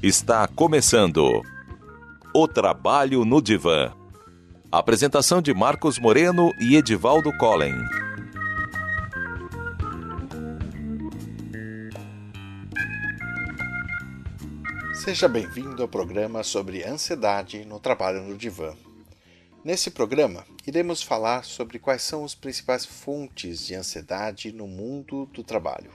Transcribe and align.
Está 0.00 0.46
começando 0.46 1.42
o 2.32 2.48
Trabalho 2.48 3.24
no 3.24 3.42
Divã. 3.42 3.92
Apresentação 4.70 5.42
de 5.42 5.52
Marcos 5.52 5.98
Moreno 5.98 6.52
e 6.60 6.76
Edivaldo 6.76 7.30
Collen. 7.36 7.74
Seja 15.08 15.26
bem-vindo 15.26 15.80
ao 15.80 15.88
programa 15.88 16.44
sobre 16.44 16.84
ansiedade 16.84 17.64
no 17.64 17.80
trabalho 17.80 18.20
no 18.20 18.36
divã. 18.36 18.76
Nesse 19.64 19.90
programa, 19.90 20.44
iremos 20.66 21.02
falar 21.02 21.46
sobre 21.46 21.78
quais 21.78 22.02
são 22.02 22.26
as 22.26 22.34
principais 22.34 22.84
fontes 22.84 23.66
de 23.66 23.74
ansiedade 23.74 24.52
no 24.52 24.66
mundo 24.66 25.24
do 25.32 25.42
trabalho 25.42 25.90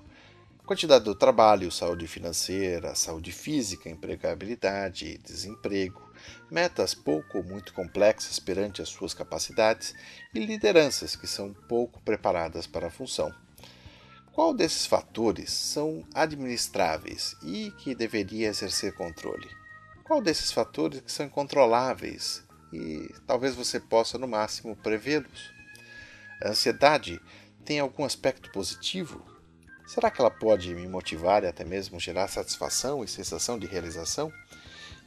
Quantidade 0.65 1.03
do 1.03 1.13
trabalho, 1.13 1.69
saúde 1.69 2.07
financeira, 2.07 2.95
saúde 2.95 3.33
física, 3.33 3.89
empregabilidade, 3.89 5.17
desemprego, 5.17 6.01
metas 6.49 6.95
pouco 6.95 7.39
ou 7.39 7.43
muito 7.43 7.73
complexas 7.73 8.39
perante 8.39 8.81
as 8.81 8.87
suas 8.87 9.13
capacidades 9.13 9.93
e 10.33 10.39
lideranças 10.39 11.17
que 11.17 11.27
são 11.27 11.53
pouco 11.67 12.01
preparadas 12.01 12.65
para 12.65 12.87
a 12.87 12.89
função. 12.89 13.29
Qual 14.33 14.53
desses 14.53 14.85
fatores 14.85 15.51
são 15.51 16.03
administráveis 16.13 17.35
e 17.43 17.71
que 17.77 17.93
deveria 17.93 18.49
exercer 18.49 18.93
controle? 18.93 19.47
Qual 20.03 20.21
desses 20.21 20.51
fatores 20.51 21.01
que 21.01 21.11
são 21.11 21.25
incontroláveis 21.25 22.43
e 22.73 23.13
talvez 23.27 23.55
você 23.55 23.79
possa 23.79 24.17
no 24.17 24.27
máximo 24.27 24.75
prevê-los? 24.75 25.53
A 26.43 26.49
ansiedade 26.49 27.21
tem 27.63 27.79
algum 27.79 28.03
aspecto 28.03 28.51
positivo 28.51 29.23
Será 29.85 30.09
que 30.09 30.21
ela 30.21 30.31
pode 30.31 30.73
me 30.73 30.87
motivar 30.87 31.43
e 31.43 31.47
até 31.47 31.63
mesmo 31.65 31.99
gerar 31.99 32.27
satisfação 32.27 33.03
e 33.03 33.07
sensação 33.07 33.59
de 33.59 33.67
realização? 33.67 34.31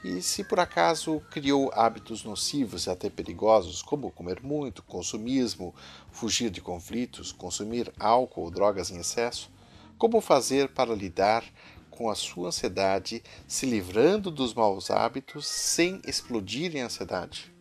E 0.08 0.22
se 0.22 0.44
por 0.44 0.60
acaso 0.60 1.20
criou 1.32 1.68
hábitos 1.74 2.22
nocivos 2.22 2.86
e 2.86 2.90
até 2.90 3.10
perigosos, 3.10 3.82
como 3.82 4.12
comer 4.12 4.40
muito, 4.40 4.80
consumismo, 4.84 5.74
fugir 6.12 6.48
de 6.48 6.60
conflitos, 6.60 7.32
consumir 7.32 7.92
álcool 7.98 8.42
ou 8.42 8.50
drogas 8.52 8.92
em 8.92 9.00
excesso, 9.00 9.50
como 9.98 10.20
fazer 10.20 10.68
para 10.68 10.94
lidar 10.94 11.42
com 11.90 12.08
a 12.08 12.14
sua 12.14 12.50
ansiedade, 12.50 13.20
se 13.48 13.66
livrando 13.66 14.30
dos 14.30 14.54
maus 14.54 14.92
hábitos 14.92 15.44
sem 15.44 16.00
explodir 16.06 16.76
em 16.76 16.82
ansiedade? 16.82 17.52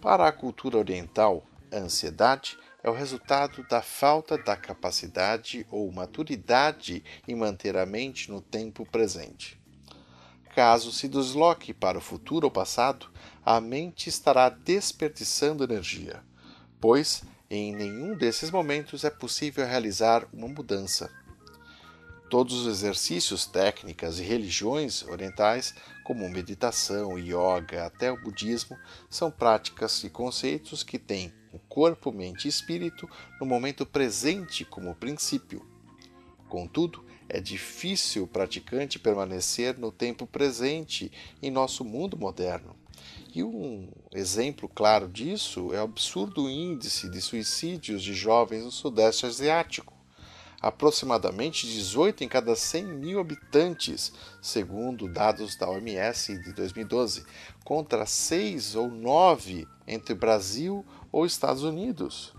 Para 0.00 0.26
a 0.26 0.32
cultura 0.32 0.78
oriental, 0.78 1.44
a 1.70 1.76
ansiedade 1.76 2.58
é 2.82 2.90
o 2.90 2.94
resultado 2.94 3.64
da 3.68 3.82
falta 3.82 4.36
da 4.36 4.56
capacidade 4.56 5.64
ou 5.70 5.92
maturidade 5.92 7.04
em 7.28 7.36
manter 7.36 7.76
a 7.76 7.86
mente 7.86 8.32
no 8.32 8.40
tempo 8.40 8.84
presente. 8.84 9.57
Caso 10.58 10.90
se 10.90 11.06
desloque 11.06 11.72
para 11.72 11.98
o 11.98 12.00
futuro 12.00 12.48
ou 12.48 12.50
passado, 12.50 13.08
a 13.46 13.60
mente 13.60 14.08
estará 14.08 14.48
desperdiçando 14.48 15.62
energia, 15.62 16.20
pois 16.80 17.22
em 17.48 17.72
nenhum 17.72 18.16
desses 18.16 18.50
momentos 18.50 19.04
é 19.04 19.08
possível 19.08 19.64
realizar 19.64 20.26
uma 20.32 20.48
mudança. 20.48 21.14
Todos 22.28 22.54
os 22.54 22.66
exercícios, 22.66 23.46
técnicas 23.46 24.18
e 24.18 24.24
religiões 24.24 25.04
orientais, 25.04 25.76
como 26.02 26.28
meditação, 26.28 27.16
yoga, 27.16 27.86
até 27.86 28.10
o 28.10 28.20
budismo, 28.20 28.76
são 29.08 29.30
práticas 29.30 30.02
e 30.02 30.10
conceitos 30.10 30.82
que 30.82 30.98
têm 30.98 31.32
o 31.52 31.60
corpo, 31.60 32.10
mente 32.10 32.46
e 32.46 32.48
espírito 32.48 33.08
no 33.40 33.46
momento 33.46 33.86
presente 33.86 34.64
como 34.64 34.92
princípio. 34.96 35.64
Contudo, 36.48 37.04
é 37.28 37.40
difícil 37.40 38.24
o 38.24 38.28
praticante 38.28 38.98
permanecer 38.98 39.78
no 39.78 39.92
tempo 39.92 40.26
presente 40.26 41.12
em 41.42 41.50
nosso 41.50 41.84
mundo 41.84 42.16
moderno. 42.16 42.74
E 43.34 43.42
um 43.42 43.88
exemplo 44.12 44.68
claro 44.68 45.08
disso 45.08 45.72
é 45.74 45.80
o 45.80 45.84
absurdo 45.84 46.48
índice 46.48 47.10
de 47.10 47.20
suicídios 47.20 48.02
de 48.02 48.14
jovens 48.14 48.64
no 48.64 48.70
Sudeste 48.70 49.26
Asiático 49.26 49.98
aproximadamente 50.60 51.66
18 51.66 52.24
em 52.24 52.28
cada 52.28 52.54
100 52.56 52.84
mil 52.84 53.20
habitantes, 53.20 54.12
segundo 54.42 55.08
dados 55.08 55.56
da 55.56 55.68
OMS 55.68 56.36
de 56.42 56.52
2012, 56.52 57.24
contra 57.64 58.04
6 58.04 58.74
ou 58.74 58.88
9 58.88 59.66
entre 59.86 60.14
Brasil 60.14 60.84
ou 61.12 61.24
Estados 61.24 61.62
Unidos. 61.62 62.34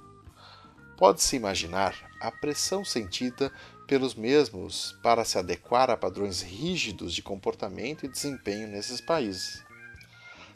Pode-se 0.97 1.37
imaginar 1.37 1.95
a 2.19 2.29
pressão 2.29 2.83
sentida 2.83 3.51
pelos 3.89 4.15
mesmos 4.15 4.95
para 5.03 5.25
se 5.25 5.37
adequar 5.37 5.89
a 5.89 5.97
padrões 5.97 6.41
rígidos 6.41 7.13
de 7.13 7.21
comportamento 7.21 8.05
e 8.05 8.09
desempenho 8.09 8.69
nesses 8.69 9.01
países. 9.01 9.61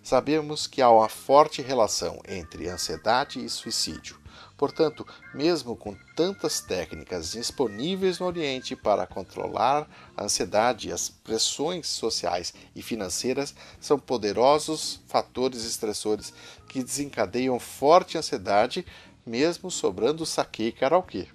Sabemos 0.01 0.67
que 0.67 0.81
há 0.81 0.89
uma 0.89 1.09
forte 1.09 1.61
relação 1.61 2.22
entre 2.27 2.69
ansiedade 2.69 3.43
e 3.43 3.49
suicídio 3.49 4.23
Portanto, 4.63 5.05
mesmo 5.33 5.75
com 5.75 5.93
tantas 6.16 6.61
técnicas 6.61 7.31
disponíveis 7.31 8.19
no 8.19 8.27
Oriente 8.27 8.75
para 8.75 9.05
controlar 9.05 9.85
a 10.16 10.23
ansiedade, 10.23 10.91
as 10.91 11.09
pressões 11.09 11.88
sociais 11.88 12.53
e 12.75 12.81
financeiras 12.81 13.53
são 13.79 13.99
poderosos 13.99 15.01
fatores 15.07 15.66
estressores 15.66 16.33
que 16.69 16.83
desencadeiam 16.83 17.59
forte 17.59 18.17
ansiedade, 18.17 18.85
mesmo 19.25 19.69
sobrando 19.72 20.25
saque 20.25 20.67
e 20.67 20.72
karaokê. 20.72 21.27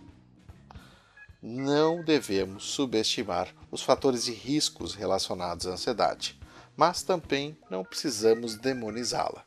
Não 1.40 2.02
devemos 2.02 2.64
subestimar 2.64 3.54
os 3.70 3.80
fatores 3.80 4.24
de 4.24 4.32
riscos 4.32 4.94
relacionados 4.94 5.68
à 5.68 5.70
ansiedade, 5.70 6.36
mas 6.76 7.04
também 7.04 7.56
não 7.70 7.84
precisamos 7.84 8.56
demonizá-la. 8.56 9.44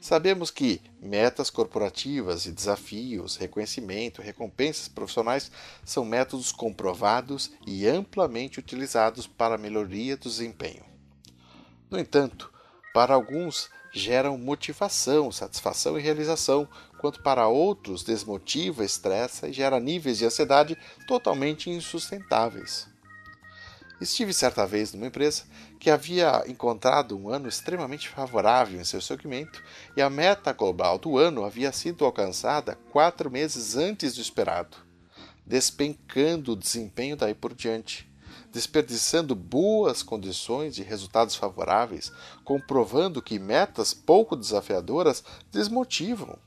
Sabemos 0.00 0.50
que 0.50 0.80
metas 1.00 1.50
corporativas 1.50 2.46
e 2.46 2.52
desafios, 2.52 3.36
reconhecimento, 3.36 4.22
recompensas 4.22 4.88
profissionais 4.88 5.50
são 5.84 6.06
métodos 6.06 6.52
comprovados 6.52 7.52
e 7.66 7.86
amplamente 7.86 8.58
utilizados 8.58 9.26
para 9.26 9.56
a 9.56 9.58
melhoria 9.58 10.16
do 10.16 10.28
desempenho. 10.28 10.84
No 11.90 11.98
entanto, 11.98 12.50
para 12.94 13.14
alguns 13.14 13.68
geram 13.92 14.36
motivação, 14.36 15.30
satisfação 15.30 15.98
e 15.98 16.02
realização, 16.02 16.68
enquanto 17.04 17.20
para 17.20 17.46
outros 17.48 18.02
desmotiva, 18.02 18.82
estressa 18.82 19.46
e 19.46 19.52
gera 19.52 19.78
níveis 19.78 20.16
de 20.16 20.24
ansiedade 20.24 20.74
totalmente 21.06 21.68
insustentáveis. 21.68 22.88
Estive 24.00 24.32
certa 24.32 24.66
vez 24.66 24.94
numa 24.94 25.08
empresa 25.08 25.42
que 25.78 25.90
havia 25.90 26.42
encontrado 26.46 27.14
um 27.14 27.28
ano 27.28 27.46
extremamente 27.46 28.08
favorável 28.08 28.80
em 28.80 28.84
seu 28.84 29.02
segmento 29.02 29.62
e 29.94 30.00
a 30.00 30.08
meta 30.08 30.50
global 30.54 30.98
do 30.98 31.18
ano 31.18 31.44
havia 31.44 31.70
sido 31.72 32.06
alcançada 32.06 32.78
quatro 32.90 33.30
meses 33.30 33.76
antes 33.76 34.14
do 34.14 34.22
esperado, 34.22 34.78
despencando 35.44 36.52
o 36.52 36.56
desempenho 36.56 37.16
daí 37.16 37.34
por 37.34 37.52
diante, 37.52 38.10
desperdiçando 38.50 39.34
boas 39.34 40.02
condições 40.02 40.78
e 40.78 40.82
resultados 40.82 41.34
favoráveis, 41.34 42.10
comprovando 42.42 43.20
que 43.20 43.38
metas 43.38 43.92
pouco 43.92 44.34
desafiadoras 44.34 45.22
desmotivam. 45.52 46.38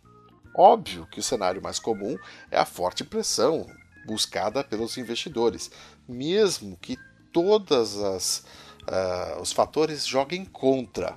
Óbvio 0.58 1.06
que 1.06 1.20
o 1.20 1.24
cenário 1.24 1.62
mais 1.62 1.78
comum 1.78 2.18
é 2.50 2.58
a 2.58 2.66
forte 2.66 3.04
pressão 3.04 3.68
buscada 4.08 4.64
pelos 4.64 4.98
investidores, 4.98 5.70
mesmo 6.08 6.76
que 6.78 6.98
todas 7.32 7.96
as 7.98 8.44
uh, 8.88 9.40
os 9.40 9.52
fatores 9.52 10.08
joguem 10.08 10.44
contra, 10.44 11.16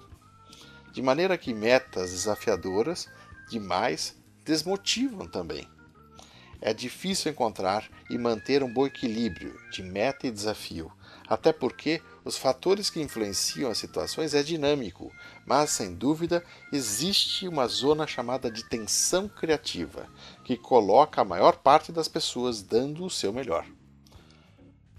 de 0.93 1.01
maneira 1.01 1.39
que 1.39 1.55
metas 1.55 2.11
desafiadoras 2.11 3.09
demais 3.49 4.15
desmotivam 4.45 5.27
também. 5.27 5.67
É 6.61 6.75
difícil 6.75 7.33
encontrar 7.33 7.89
e 8.11 8.19
manter 8.19 8.63
um 8.63 8.71
bom 8.71 8.87
equilíbrio 8.87 9.59
de 9.71 9.83
meta 9.83 10.27
e 10.27 10.31
desafio, 10.31 10.93
até 11.31 11.53
porque 11.53 12.03
os 12.25 12.37
fatores 12.37 12.91
que 12.91 13.01
influenciam 13.01 13.71
as 13.71 13.79
situações 13.79 14.35
é 14.35 14.43
dinâmico, 14.43 15.13
mas 15.47 15.71
sem 15.71 15.95
dúvida 15.95 16.45
existe 16.73 17.47
uma 17.47 17.69
zona 17.69 18.05
chamada 18.05 18.51
de 18.51 18.69
tensão 18.69 19.29
criativa, 19.29 20.09
que 20.45 20.57
coloca 20.57 21.21
a 21.21 21.25
maior 21.25 21.59
parte 21.59 21.93
das 21.93 22.09
pessoas 22.09 22.63
dando 22.63 23.05
o 23.05 23.11
seu 23.11 23.33
melhor. 23.33 23.65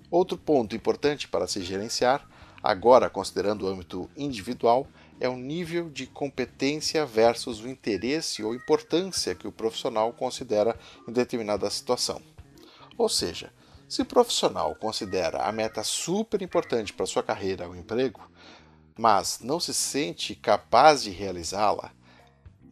Outro 0.09 0.37
ponto 0.37 0.73
importante 0.73 1.27
para 1.27 1.47
se 1.47 1.61
gerenciar, 1.61 2.25
agora 2.63 3.09
considerando 3.09 3.65
o 3.65 3.67
âmbito 3.67 4.09
individual, 4.15 4.87
é 5.19 5.27
o 5.27 5.35
nível 5.35 5.89
de 5.89 6.07
competência 6.07 7.05
versus 7.05 7.59
o 7.59 7.67
interesse 7.67 8.41
ou 8.41 8.55
importância 8.55 9.35
que 9.35 9.47
o 9.47 9.51
profissional 9.51 10.13
considera 10.13 10.79
em 11.05 11.11
determinada 11.11 11.69
situação. 11.69 12.21
Ou 12.97 13.09
seja, 13.09 13.51
se 13.91 14.01
o 14.01 14.05
profissional 14.05 14.73
considera 14.75 15.39
a 15.39 15.51
meta 15.51 15.83
super 15.83 16.41
importante 16.41 16.93
para 16.93 17.05
sua 17.05 17.21
carreira 17.21 17.67
ou 17.67 17.75
emprego, 17.75 18.21
mas 18.97 19.41
não 19.41 19.59
se 19.59 19.73
sente 19.73 20.33
capaz 20.33 21.03
de 21.03 21.09
realizá-la, 21.09 21.91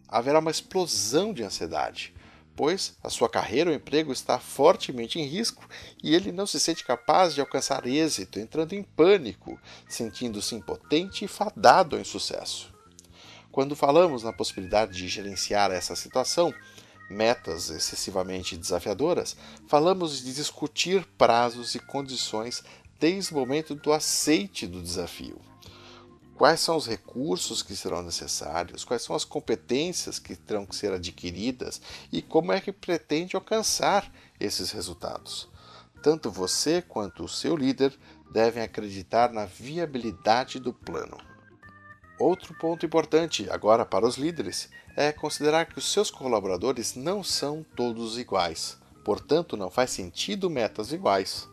haverá 0.08 0.40
uma 0.40 0.50
explosão 0.50 1.34
de 1.34 1.44
ansiedade, 1.44 2.16
pois 2.56 2.96
a 3.04 3.10
sua 3.10 3.28
carreira 3.28 3.70
ou 3.70 3.76
emprego 3.76 4.14
está 4.14 4.40
fortemente 4.40 5.20
em 5.20 5.26
risco 5.26 5.68
e 6.02 6.16
ele 6.16 6.32
não 6.32 6.48
se 6.48 6.58
sente 6.58 6.86
capaz 6.86 7.36
de 7.36 7.42
alcançar 7.42 7.86
êxito, 7.86 8.40
entrando 8.40 8.72
em 8.72 8.82
pânico, 8.82 9.60
sentindo-se 9.90 10.56
impotente 10.56 11.26
e 11.26 11.28
fadado 11.28 11.98
ao 11.98 12.02
insucesso. 12.02 12.74
Quando 13.52 13.76
falamos 13.76 14.24
na 14.24 14.32
possibilidade 14.32 14.94
de 14.94 15.10
gerenciar 15.10 15.70
essa 15.70 15.98
situação, 15.98 16.54
metas 17.10 17.70
excessivamente 17.70 18.56
desafiadoras, 18.56 19.36
falamos 19.68 20.24
de 20.24 20.34
discutir 20.34 21.06
prazos 21.18 21.76
e 21.76 21.80
condições 21.80 22.64
desde 23.00 23.34
o 23.34 23.38
momento 23.38 23.74
do 23.74 23.92
aceite 23.92 24.68
do 24.68 24.82
desafio. 24.82 25.40
Quais 26.36 26.62
são 26.62 26.78
os 26.78 26.88
recursos 26.88 27.62
que 27.62 27.76
serão 27.76 28.02
necessários? 28.02 28.86
Quais 28.86 29.02
são 29.02 29.14
as 29.14 29.26
competências 29.26 30.20
que 30.20 30.38
terão 30.38 30.66
que 30.66 30.76
ser 30.76 30.94
adquiridas? 30.94 31.82
E 32.12 32.22
como 32.22 32.54
é 32.54 32.62
que 32.62 32.72
pretende 32.72 33.36
alcançar 33.36 34.10
esses 34.40 34.72
resultados? 34.72 35.50
Tanto 36.02 36.32
você 36.32 36.82
quanto 36.82 37.26
o 37.26 37.30
seu 37.30 37.58
líder 37.58 37.94
devem 38.32 38.64
acreditar 38.64 39.34
na 39.34 39.46
viabilidade 39.46 40.60
do 40.60 40.74
plano. 40.74 41.29
Outro 42.20 42.54
ponto 42.54 42.86
importante 42.86 43.50
agora 43.50 43.86
para 43.86 44.06
os 44.06 44.18
líderes 44.18 44.70
é 44.94 45.10
considerar 45.14 45.66
que 45.68 45.78
os 45.78 45.90
seus 45.90 46.12
colaboradores 46.12 46.94
não 46.94 47.24
são 47.24 47.66
todos 47.78 48.18
iguais, 48.18 48.78
portanto, 49.06 49.56
não 49.56 49.70
faz 49.70 49.92
sentido 49.92 50.50
metas 50.50 50.92
iguais. 50.92 51.48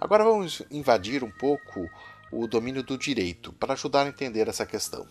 Agora 0.00 0.24
vamos 0.24 0.62
invadir 0.70 1.22
um 1.22 1.30
pouco 1.30 1.86
o 2.32 2.46
domínio 2.46 2.82
do 2.82 2.96
direito 2.96 3.52
para 3.52 3.74
ajudar 3.74 4.06
a 4.06 4.08
entender 4.08 4.48
essa 4.48 4.64
questão. 4.64 5.06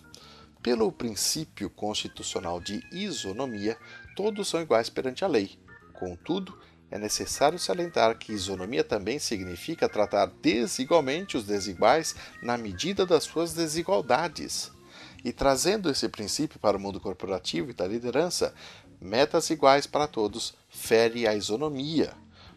Pelo 0.60 0.90
princípio 0.90 1.70
constitucional 1.70 2.60
de 2.60 2.84
isonomia, 2.90 3.78
todos 4.16 4.48
são 4.48 4.60
iguais 4.60 4.90
perante 4.90 5.24
a 5.24 5.28
lei. 5.28 5.56
Contudo, 5.92 6.58
é 6.90 6.98
necessário 6.98 7.60
salientar 7.60 8.18
que 8.18 8.32
isonomia 8.32 8.82
também 8.82 9.20
significa 9.20 9.88
tratar 9.88 10.26
desigualmente 10.42 11.36
os 11.36 11.44
desiguais 11.44 12.16
na 12.42 12.58
medida 12.58 13.06
das 13.06 13.22
suas 13.22 13.54
desigualdades. 13.54 14.72
E 15.24 15.32
trazendo 15.32 15.90
esse 15.90 16.08
princípio 16.08 16.58
para 16.58 16.76
o 16.76 16.80
mundo 16.80 17.00
corporativo 17.00 17.70
e 17.70 17.74
da 17.74 17.86
liderança, 17.86 18.54
metas 19.00 19.50
iguais 19.50 19.86
para 19.86 20.06
todos 20.06 20.54
fere 20.68 21.26
a 21.26 21.34
isonomia, 21.34 22.14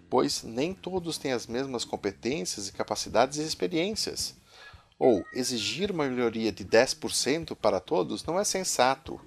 pois 0.10 0.44
nem 0.44 0.74
todos 0.74 1.18
têm 1.18 1.32
as 1.32 1.48
mesmas 1.48 1.84
competências 1.84 2.68
e 2.68 2.74
capacidades 2.74 3.38
e 3.38 3.44
experiências. 3.44 4.36
Ou 4.98 5.26
exigir 5.34 5.92
uma 5.92 6.08
melhoria 6.08 6.52
de 6.52 6.64
10% 6.64 7.56
para 7.56 7.80
todos 7.80 8.24
não 8.24 8.40
é 8.40 8.44
sensato, 8.44 9.20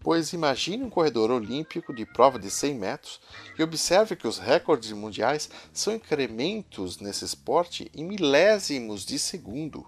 pois 0.00 0.32
imagine 0.32 0.84
um 0.84 0.90
corredor 0.90 1.30
olímpico 1.30 1.92
de 1.92 2.06
prova 2.06 2.38
de 2.38 2.50
100 2.50 2.74
metros 2.74 3.20
e 3.58 3.62
observe 3.62 4.14
que 4.14 4.28
os 4.28 4.38
recordes 4.38 4.92
mundiais 4.92 5.50
são 5.72 5.94
incrementos 5.94 6.98
nesse 6.98 7.24
esporte 7.24 7.90
em 7.94 8.04
milésimos 8.04 9.04
de 9.04 9.18
segundo. 9.18 9.86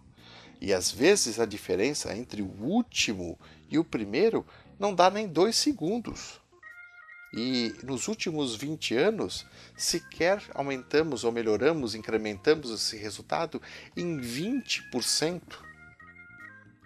E 0.61 0.75
às 0.75 0.91
vezes 0.91 1.41
a 1.41 1.47
diferença 1.47 2.15
entre 2.15 2.43
o 2.43 2.51
último 2.61 3.39
e 3.69 3.79
o 3.79 3.85
primeiro 3.85 4.47
não 4.79 4.95
dá 4.95 5.11
nem 5.11 5.27
dois 5.27 5.57
segundos. 5.57 6.41
E 7.33 7.75
nos 7.85 8.09
últimos 8.09 8.57
20 8.57 8.97
anos, 8.97 9.47
sequer 9.77 10.43
aumentamos 10.53 11.23
ou 11.23 11.31
melhoramos, 11.31 11.95
incrementamos 11.95 12.71
esse 12.71 12.97
resultado 12.97 13.63
em 13.97 14.19
20%. 14.21 15.41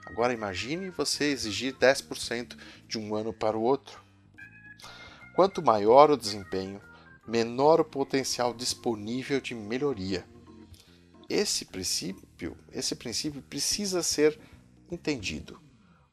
Agora 0.04 0.34
imagine 0.34 0.90
você 0.90 1.24
exigir 1.24 1.74
10% 1.74 2.56
de 2.86 2.98
um 2.98 3.14
ano 3.14 3.32
para 3.32 3.56
o 3.56 3.62
outro. 3.62 4.04
Quanto 5.34 5.62
maior 5.62 6.10
o 6.10 6.16
desempenho, 6.16 6.80
menor 7.26 7.80
o 7.80 7.84
potencial 7.84 8.52
disponível 8.52 9.40
de 9.40 9.54
melhoria. 9.54 10.24
Esse 11.28 11.64
princípio, 11.64 12.23
esse 12.72 12.94
princípio 12.94 13.42
precisa 13.42 14.02
ser 14.02 14.38
entendido. 14.90 15.60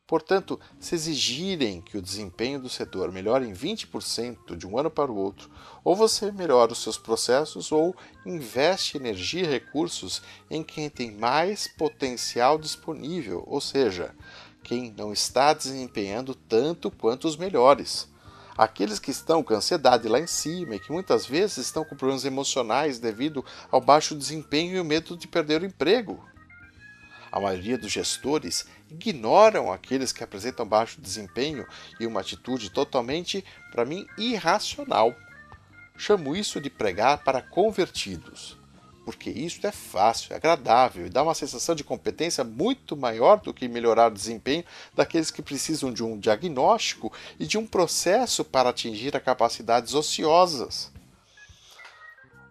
Portanto, 0.06 0.60
se 0.78 0.94
exigirem 0.94 1.80
que 1.80 1.98
o 1.98 2.02
desempenho 2.02 2.60
do 2.60 2.68
setor 2.68 3.10
melhore 3.14 3.48
em 3.48 3.54
20% 3.54 4.58
de 4.58 4.68
um 4.68 4.78
ano 4.78 4.92
para 4.92 5.10
o 5.10 5.16
outro, 5.16 5.50
ou 5.86 5.96
você 5.96 6.34
melhora 6.34 6.74
os 6.74 6.84
seus 6.84 6.98
processos 6.98 7.72
ou 7.72 7.96
investe 8.26 8.98
energia 8.98 9.44
e 9.44 9.48
recursos 9.48 10.22
em 10.50 10.64
quem 10.64 10.90
tem 10.90 11.12
mais 11.12 11.66
potencial 11.66 12.58
disponível, 12.58 13.46
ou 13.48 13.62
seja, 13.62 14.14
quem 14.62 14.92
não 14.92 15.14
está 15.14 15.54
desempenhando 15.54 16.36
tanto 16.36 16.92
quanto 16.92 17.26
os 17.26 17.38
melhores 17.38 18.11
aqueles 18.58 19.00
que 19.00 19.12
estão 19.12 19.44
com 19.44 19.54
ansiedade 19.54 20.08
lá 20.08 20.20
em 20.20 20.28
cima 20.28 20.76
e 20.76 20.80
que 20.80 20.92
muitas 20.92 21.26
vezes 21.26 21.58
estão 21.58 21.84
com 21.84 21.96
problemas 21.96 22.26
emocionais 22.26 23.00
devido 23.00 23.44
ao 23.72 23.82
baixo 23.82 24.16
desempenho 24.16 24.76
e 24.76 24.80
o 24.80 24.86
medo 24.86 25.18
de 25.18 25.28
perder 25.28 25.62
o 25.62 25.66
emprego. 25.66 26.24
A 27.32 27.40
maioria 27.40 27.78
dos 27.78 27.92
gestores 27.92 28.66
ignoram 28.90 29.72
aqueles 29.72 30.12
que 30.12 30.24
apresentam 30.24 30.66
baixo 30.66 31.00
desempenho 31.00 31.66
e 32.00 32.06
uma 32.06 32.20
atitude 32.20 32.70
totalmente, 32.70 33.44
para 33.72 33.86
mim, 33.86 34.06
irracional. 34.18 35.16
Chamo 35.98 36.36
isso 36.36 36.60
de 36.60 36.70
pregar 36.70 37.24
para 37.24 37.42
convertidos 37.42 38.61
porque 39.06 39.30
isso 39.30 39.66
é 39.66 39.72
fácil, 39.72 40.34
é 40.34 40.36
agradável 40.36 41.06
e 41.06 41.10
dá 41.10 41.24
uma 41.24 41.34
sensação 41.34 41.74
de 41.74 41.84
competência 41.84 42.44
muito 42.44 42.96
maior 42.96 43.40
do 43.40 43.54
que 43.54 43.68
melhorar 43.68 44.12
o 44.12 44.14
desempenho 44.14 44.64
daqueles 44.94 45.32
que 45.32 45.42
precisam 45.42 45.92
de 45.92 46.04
um 46.04 46.20
diagnóstico 46.20 47.12
e 47.40 47.46
de 47.46 47.58
um 47.58 47.66
processo 47.66 48.44
para 48.44 48.70
atingir 48.70 49.16
as 49.16 49.24
capacidades 49.24 49.94
ociosas. 49.94 50.92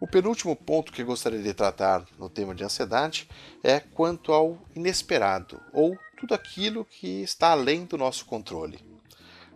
O 0.01 0.07
penúltimo 0.07 0.57
ponto 0.57 0.93
que 0.93 1.05
gostaria 1.05 1.43
de 1.43 1.53
tratar 1.53 2.07
no 2.19 2.31
tema 2.31 2.55
de 2.55 2.65
ansiedade 2.65 3.29
é 3.63 3.81
quanto 3.81 4.33
ao 4.33 4.59
inesperado, 4.75 5.61
ou 5.75 5.97
tudo 6.19 6.35
aquilo 6.35 6.87
que 6.87 7.23
está 7.23 7.51
além 7.51 7.85
do 7.85 7.99
nosso 7.99 8.25
controle. 8.25 8.81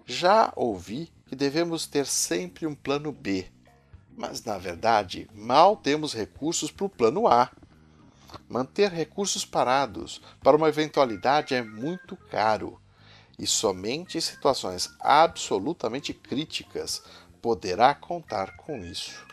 Já 0.05 0.52
ouvi 0.55 1.11
que 1.26 1.35
devemos 1.35 1.87
ter 1.87 2.06
sempre 2.06 2.67
um 2.67 2.75
plano 2.75 3.11
B, 3.11 3.46
mas, 4.17 4.45
na 4.45 4.59
verdade, 4.59 5.29
mal 5.35 5.77
temos 5.77 6.15
recursos 6.15 6.71
para 6.71 6.87
o 6.87 6.89
plano 6.89 7.27
A. 7.27 7.51
Manter 8.49 8.91
recursos 8.91 9.45
parados 9.45 10.21
para 10.43 10.57
uma 10.57 10.69
eventualidade 10.69 11.55
é 11.55 11.63
muito 11.63 12.17
caro 12.17 12.81
e 13.39 13.47
somente 13.47 14.19
em 14.19 14.21
situações 14.21 14.94
absolutamente 15.01 16.13
críticas 16.13 17.03
poderá 17.43 17.94
contar 17.94 18.56
com 18.56 18.79
isso. 18.79 19.27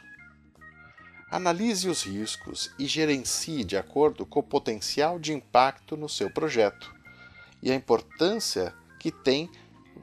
Analise 1.30 1.88
os 1.88 2.04
riscos 2.04 2.72
e 2.78 2.86
gerencie 2.86 3.64
de 3.64 3.78
acordo 3.78 4.26
com 4.26 4.42
o 4.42 4.44
potencial 4.44 5.18
de 5.18 5.32
impacto 5.32 5.96
no 5.96 6.10
seu 6.10 6.30
projeto 6.30 6.94
e 7.62 7.72
a 7.72 7.76
importância 7.76 8.76
que 9.00 9.12
tem 9.12 9.50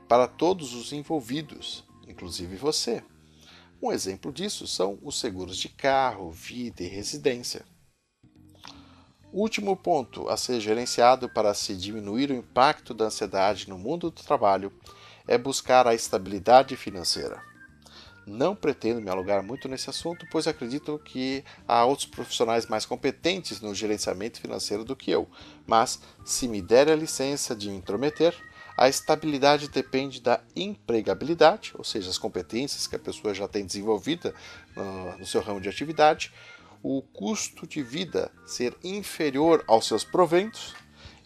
para 0.09 0.27
todos 0.27 0.75
os 0.75 0.93
envolvidos, 0.93 1.85
inclusive 2.07 2.57
você. 2.57 3.03
Um 3.81 3.93
exemplo 3.93 4.33
disso 4.33 4.67
são 4.67 4.99
os 5.03 5.21
seguros 5.21 5.57
de 5.57 5.69
carro, 5.69 6.31
vida 6.31 6.83
e 6.83 6.89
residência. 6.89 7.65
Último 9.33 9.77
ponto 9.77 10.29
a 10.29 10.37
ser 10.37 10.59
gerenciado 10.59 11.29
para 11.29 11.55
se 11.55 11.77
diminuir 11.77 12.31
o 12.31 12.35
impacto 12.35 12.93
da 12.93 13.05
ansiedade 13.05 13.69
no 13.69 13.79
mundo 13.79 14.11
do 14.11 14.23
trabalho 14.23 14.73
é 15.29 15.39
buscar 15.39 15.87
a 15.87 15.95
estabilidade 15.95 16.75
financeira. 16.77 17.41
Não 18.27 18.57
pretendo 18.57 19.01
me 19.01 19.11
alugar 19.11 19.43
muito 19.43 19.69
nesse 19.69 19.89
assunto, 19.89 20.27
pois 20.31 20.47
acredito 20.47 20.99
que 20.99 21.45
há 21.67 21.85
outros 21.85 22.09
profissionais 22.09 22.67
mais 22.67 22.85
competentes 22.85 23.61
no 23.61 23.75
gerenciamento 23.75 24.41
financeiro 24.41 24.85
do 24.85 24.97
que 24.97 25.11
eu, 25.11 25.29
mas 25.67 26.01
se 26.25 26.49
me 26.49 26.61
der 26.61 26.91
a 26.91 26.97
licença 26.97 27.55
de 27.55 27.71
me 27.71 27.77
intrometer, 27.77 28.35
a 28.79 28.89
estabilidade 28.89 29.69
depende 29.69 30.21
da 30.21 30.41
empregabilidade, 30.55 31.73
ou 31.77 31.83
seja, 31.83 32.09
as 32.09 32.17
competências 32.17 32.87
que 32.87 32.95
a 32.95 32.99
pessoa 32.99 33.35
já 33.35 33.49
tem 33.49 33.67
desenvolvida 33.67 34.33
no, 35.19 35.27
seu 35.27 35.41
ramo 35.41 35.61
de 35.61 35.69
atividade, 35.69 36.33
o 36.81 37.03
custo 37.03 37.67
de 37.67 37.83
vida 37.83 38.31
ser 38.47 38.77
inferior 38.85 39.65
aos 39.67 39.85
seus 39.85 40.05
proventos 40.05 40.77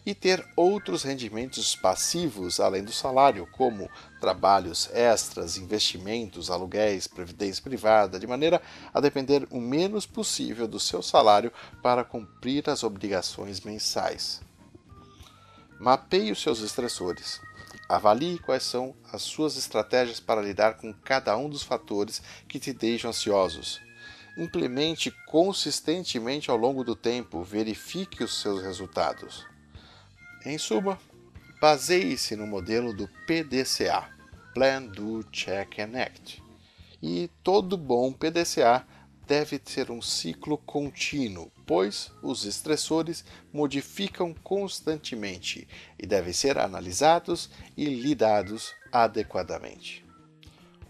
e 0.03 0.15
ter 0.15 0.43
outros 0.55 1.03
rendimentos 1.03 1.75
passivos 1.75 2.59
além 2.59 2.83
do 2.83 2.91
salário, 2.91 3.47
como 3.51 3.87
trabalhos 4.19 4.89
extras, 4.91 5.55
investimentos, 5.55 6.49
aluguéis, 6.49 7.07
previdência 7.07 7.61
privada, 7.61 8.19
de 8.19 8.25
maneira 8.25 8.63
a 8.91 8.99
depender 8.99 9.47
o 9.51 9.61
menos 9.61 10.07
possível 10.07 10.67
do 10.67 10.79
seu 10.79 11.03
salário 11.03 11.53
para 11.83 12.03
cumprir 12.03 12.67
as 12.67 12.83
obrigações 12.83 13.61
mensais. 13.61 14.41
Mapeie 15.83 16.31
os 16.31 16.41
seus 16.41 16.61
estressores. 16.61 17.41
Avalie 17.89 18.39
quais 18.39 18.63
são 18.63 18.95
as 19.11 19.21
suas 19.21 19.57
estratégias 19.57 20.17
para 20.17 20.41
lidar 20.41 20.75
com 20.75 20.93
cada 20.93 21.35
um 21.35 21.49
dos 21.49 21.61
fatores 21.61 22.21
que 22.47 22.57
te 22.57 22.71
deixam 22.71 23.09
ansiosos. 23.09 23.81
Implemente 24.37 25.11
consistentemente 25.27 26.49
ao 26.49 26.55
longo 26.55 26.85
do 26.85 26.95
tempo, 26.95 27.43
verifique 27.43 28.23
os 28.23 28.39
seus 28.39 28.63
resultados. 28.63 29.45
Em 30.45 30.57
suma, 30.57 30.97
baseie-se 31.59 32.37
no 32.37 32.47
modelo 32.47 32.93
do 32.93 33.09
PDCA 33.27 34.09
Plan, 34.53 34.83
Do, 34.83 35.21
Check 35.33 35.79
and 35.79 35.99
Act. 36.01 36.41
E 37.01 37.29
todo 37.43 37.75
bom 37.75 38.13
PDCA 38.13 38.87
deve 39.25 39.59
ser 39.63 39.89
um 39.89 40.01
ciclo 40.01 40.57
contínuo, 40.57 41.51
pois 41.65 42.11
os 42.21 42.45
estressores 42.45 43.23
modificam 43.51 44.33
constantemente 44.43 45.67
e 45.97 46.05
devem 46.05 46.33
ser 46.33 46.57
analisados 46.57 47.49
e 47.75 47.85
lidados 47.85 48.73
adequadamente. 48.91 50.05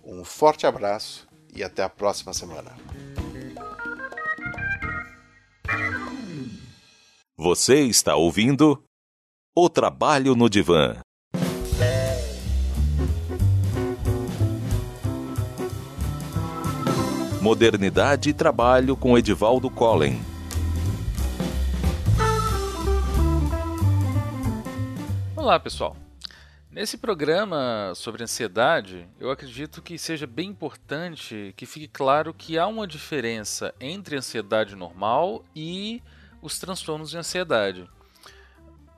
Um 0.03 0.23
forte 0.23 0.65
abraço 0.65 1.27
e 1.55 1.63
até 1.63 1.83
a 1.83 1.89
próxima 1.89 2.33
semana. 2.33 2.75
Você 7.37 7.81
está 7.85 8.15
ouvindo 8.15 8.83
O 9.55 9.69
Trabalho 9.69 10.35
no 10.35 10.49
Divã. 10.49 10.99
Modernidade 17.43 18.29
e 18.29 18.33
Trabalho 18.33 18.95
com 18.95 19.17
Edivaldo 19.17 19.69
Collen. 19.69 20.17
Olá, 25.35 25.59
pessoal. 25.59 25.97
Nesse 26.71 26.97
programa 26.97 27.91
sobre 27.97 28.23
ansiedade, 28.23 29.05
eu 29.19 29.29
acredito 29.29 29.81
que 29.81 29.97
seja 29.97 30.25
bem 30.25 30.51
importante 30.51 31.53
que 31.57 31.65
fique 31.65 31.89
claro 31.89 32.33
que 32.33 32.57
há 32.57 32.65
uma 32.65 32.87
diferença 32.87 33.75
entre 33.77 34.15
ansiedade 34.15 34.73
normal 34.73 35.43
e 35.53 36.01
os 36.41 36.57
transtornos 36.57 37.09
de 37.09 37.17
ansiedade. 37.17 37.85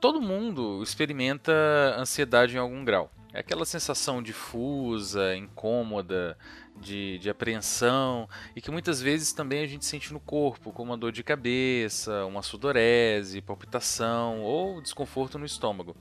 Todo 0.00 0.22
mundo 0.22 0.84
experimenta 0.84 1.52
ansiedade 1.98 2.54
em 2.54 2.60
algum 2.60 2.84
grau. 2.84 3.10
É 3.32 3.40
aquela 3.40 3.66
sensação 3.66 4.22
difusa, 4.22 5.36
incômoda, 5.36 6.38
de, 6.80 7.18
de 7.18 7.30
apreensão 7.30 8.28
e 8.54 8.60
que 8.60 8.70
muitas 8.70 9.00
vezes 9.00 9.32
também 9.32 9.62
a 9.62 9.66
gente 9.66 9.84
sente 9.84 10.12
no 10.12 10.20
corpo, 10.20 10.72
como 10.72 10.90
uma 10.90 10.98
dor 10.98 11.12
de 11.12 11.22
cabeça, 11.22 12.24
uma 12.26 12.42
sudorese, 12.42 13.40
palpitação 13.40 14.42
ou 14.42 14.80
desconforto 14.80 15.38
no 15.38 15.46
estômago. 15.46 15.96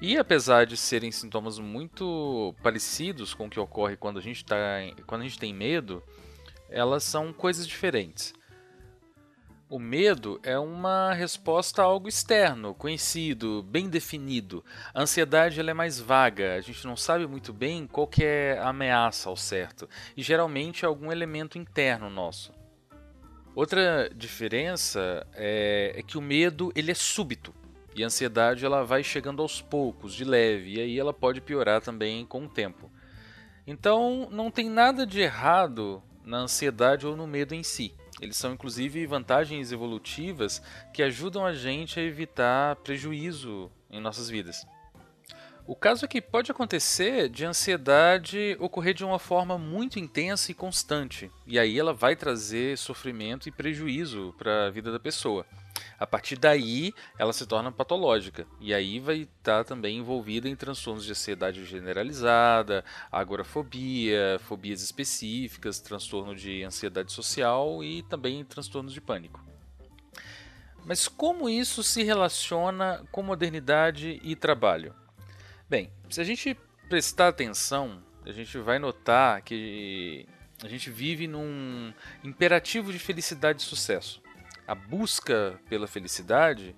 E 0.00 0.18
apesar 0.18 0.66
de 0.66 0.76
serem 0.76 1.10
sintomas 1.10 1.58
muito 1.58 2.54
parecidos 2.62 3.32
com 3.32 3.46
o 3.46 3.50
que 3.50 3.60
ocorre 3.60 3.96
quando 3.96 4.18
a 4.18 4.22
gente, 4.22 4.44
tá, 4.44 4.56
quando 5.06 5.22
a 5.22 5.24
gente 5.24 5.38
tem 5.38 5.54
medo, 5.54 6.02
elas 6.68 7.04
são 7.04 7.32
coisas 7.32 7.66
diferentes. 7.66 8.34
O 9.66 9.78
medo 9.78 10.38
é 10.42 10.58
uma 10.58 11.14
resposta 11.14 11.80
a 11.80 11.86
algo 11.86 12.06
externo, 12.06 12.74
conhecido, 12.74 13.62
bem 13.62 13.88
definido. 13.88 14.62
A 14.92 15.02
ansiedade 15.02 15.58
ela 15.58 15.70
é 15.70 15.74
mais 15.74 15.98
vaga, 15.98 16.54
a 16.54 16.60
gente 16.60 16.86
não 16.86 16.96
sabe 16.96 17.26
muito 17.26 17.50
bem 17.50 17.86
qual 17.86 18.08
é 18.20 18.58
a 18.60 18.68
ameaça 18.68 19.30
ao 19.30 19.36
certo, 19.36 19.88
e 20.14 20.22
geralmente 20.22 20.84
é 20.84 20.88
algum 20.88 21.10
elemento 21.10 21.56
interno 21.56 22.10
nosso. 22.10 22.52
Outra 23.54 24.10
diferença 24.14 25.26
é, 25.32 25.94
é 25.96 26.02
que 26.02 26.18
o 26.18 26.22
medo 26.22 26.70
ele 26.76 26.90
é 26.90 26.94
súbito 26.94 27.54
e 27.96 28.02
a 28.02 28.06
ansiedade 28.06 28.66
ela 28.66 28.84
vai 28.84 29.02
chegando 29.02 29.40
aos 29.40 29.62
poucos, 29.62 30.12
de 30.12 30.24
leve, 30.24 30.74
e 30.74 30.80
aí 30.80 30.98
ela 30.98 31.14
pode 31.14 31.40
piorar 31.40 31.80
também 31.80 32.26
com 32.26 32.44
o 32.44 32.48
tempo. 32.48 32.90
Então 33.66 34.28
não 34.30 34.50
tem 34.50 34.68
nada 34.68 35.06
de 35.06 35.20
errado 35.20 36.02
na 36.22 36.38
ansiedade 36.38 37.06
ou 37.06 37.16
no 37.16 37.26
medo 37.26 37.54
em 37.54 37.62
si. 37.62 37.94
Eles 38.20 38.36
são 38.36 38.52
inclusive 38.52 39.06
vantagens 39.06 39.72
evolutivas 39.72 40.62
que 40.92 41.02
ajudam 41.02 41.44
a 41.44 41.52
gente 41.52 41.98
a 41.98 42.02
evitar 42.02 42.76
prejuízo 42.76 43.70
em 43.90 44.00
nossas 44.00 44.28
vidas. 44.28 44.64
O 45.66 45.74
caso 45.74 46.04
é 46.04 46.08
que 46.08 46.20
pode 46.20 46.50
acontecer 46.50 47.28
de 47.30 47.44
ansiedade 47.46 48.54
ocorrer 48.60 48.92
de 48.92 49.02
uma 49.02 49.18
forma 49.18 49.56
muito 49.56 49.98
intensa 49.98 50.50
e 50.50 50.54
constante, 50.54 51.30
e 51.46 51.58
aí 51.58 51.78
ela 51.78 51.94
vai 51.94 52.14
trazer 52.14 52.76
sofrimento 52.76 53.48
e 53.48 53.52
prejuízo 53.52 54.34
para 54.36 54.66
a 54.66 54.70
vida 54.70 54.92
da 54.92 55.00
pessoa. 55.00 55.46
A 55.98 56.06
partir 56.06 56.36
daí, 56.36 56.92
ela 57.18 57.32
se 57.32 57.46
torna 57.46 57.70
patológica 57.70 58.46
e 58.60 58.74
aí 58.74 58.98
vai 58.98 59.28
estar 59.38 59.64
também 59.64 59.98
envolvida 59.98 60.48
em 60.48 60.56
transtornos 60.56 61.04
de 61.04 61.12
ansiedade 61.12 61.64
generalizada, 61.64 62.84
agorafobia, 63.10 64.38
fobias 64.40 64.82
específicas, 64.82 65.80
transtorno 65.80 66.34
de 66.34 66.62
ansiedade 66.62 67.12
social 67.12 67.82
e 67.82 68.02
também 68.02 68.44
transtornos 68.44 68.92
de 68.92 69.00
pânico. 69.00 69.44
Mas 70.84 71.08
como 71.08 71.48
isso 71.48 71.82
se 71.82 72.02
relaciona 72.02 73.02
com 73.10 73.22
modernidade 73.22 74.20
e 74.22 74.36
trabalho? 74.36 74.94
Bem, 75.68 75.90
se 76.10 76.20
a 76.20 76.24
gente 76.24 76.56
prestar 76.88 77.28
atenção, 77.28 78.02
a 78.26 78.32
gente 78.32 78.58
vai 78.58 78.78
notar 78.78 79.40
que 79.42 80.26
a 80.62 80.68
gente 80.68 80.90
vive 80.90 81.26
num 81.26 81.92
imperativo 82.22 82.92
de 82.92 82.98
felicidade 82.98 83.62
e 83.62 83.64
sucesso. 83.64 84.22
A 84.66 84.74
busca 84.74 85.60
pela 85.68 85.86
felicidade, 85.86 86.74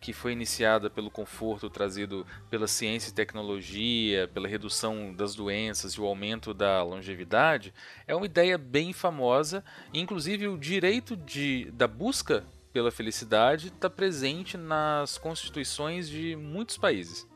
que 0.00 0.12
foi 0.12 0.32
iniciada 0.32 0.88
pelo 0.90 1.10
conforto 1.10 1.70
trazido 1.70 2.26
pela 2.50 2.68
ciência 2.68 3.10
e 3.10 3.14
tecnologia, 3.14 4.28
pela 4.28 4.46
redução 4.46 5.12
das 5.12 5.34
doenças 5.34 5.94
e 5.94 6.00
o 6.00 6.04
aumento 6.04 6.52
da 6.52 6.82
longevidade, 6.82 7.72
é 8.06 8.14
uma 8.14 8.26
ideia 8.26 8.58
bem 8.58 8.92
famosa. 8.92 9.64
Inclusive, 9.92 10.46
o 10.46 10.58
direito 10.58 11.16
de, 11.16 11.70
da 11.72 11.88
busca 11.88 12.44
pela 12.72 12.90
felicidade 12.90 13.68
está 13.68 13.88
presente 13.88 14.56
nas 14.56 15.16
constituições 15.16 16.08
de 16.08 16.36
muitos 16.36 16.76
países. 16.76 17.26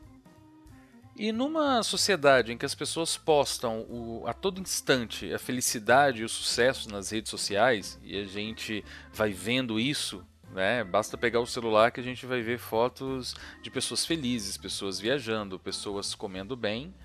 E 1.19 1.33
numa 1.33 1.83
sociedade 1.83 2.53
em 2.53 2.57
que 2.57 2.65
as 2.65 2.73
pessoas 2.73 3.17
postam 3.17 3.81
o, 3.89 4.23
a 4.25 4.31
todo 4.31 4.61
instante 4.61 5.33
a 5.33 5.37
felicidade 5.37 6.21
e 6.21 6.23
o 6.23 6.29
sucesso 6.29 6.89
nas 6.89 7.09
redes 7.11 7.29
sociais, 7.29 7.99
e 8.01 8.17
a 8.17 8.23
gente 8.23 8.85
vai 9.11 9.33
vendo 9.33 9.77
isso, 9.77 10.25
né? 10.53 10.81
basta 10.81 11.17
pegar 11.17 11.41
o 11.41 11.45
celular 11.45 11.91
que 11.91 11.99
a 11.99 12.03
gente 12.03 12.25
vai 12.25 12.41
ver 12.41 12.57
fotos 12.57 13.35
de 13.61 13.69
pessoas 13.69 14.05
felizes, 14.05 14.55
pessoas 14.55 14.97
viajando, 14.97 15.59
pessoas 15.59 16.15
comendo 16.15 16.55
bem. 16.55 16.95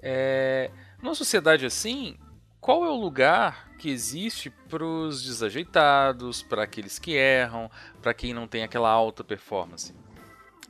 É, 0.00 0.70
numa 1.02 1.14
sociedade 1.14 1.66
assim, 1.66 2.16
qual 2.58 2.86
é 2.86 2.88
o 2.88 2.96
lugar 2.96 3.68
que 3.78 3.90
existe 3.90 4.48
para 4.48 4.82
os 4.82 5.22
desajeitados, 5.22 6.42
para 6.42 6.62
aqueles 6.62 6.98
que 6.98 7.12
erram, 7.12 7.70
para 8.00 8.14
quem 8.14 8.32
não 8.32 8.48
tem 8.48 8.62
aquela 8.62 8.88
alta 8.88 9.22
performance? 9.22 9.94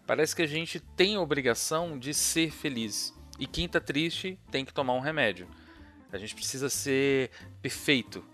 Parece 0.06 0.34
que 0.34 0.42
a 0.42 0.46
gente 0.46 0.80
tem 0.80 1.16
a 1.16 1.20
obrigação 1.20 1.98
de 1.98 2.12
ser 2.12 2.50
feliz. 2.50 3.14
E 3.38 3.46
quem 3.46 3.66
está 3.66 3.80
triste 3.80 4.38
tem 4.50 4.64
que 4.64 4.74
tomar 4.74 4.94
um 4.94 5.00
remédio. 5.00 5.48
A 6.12 6.18
gente 6.18 6.34
precisa 6.34 6.68
ser 6.68 7.30
perfeito. 7.60 8.24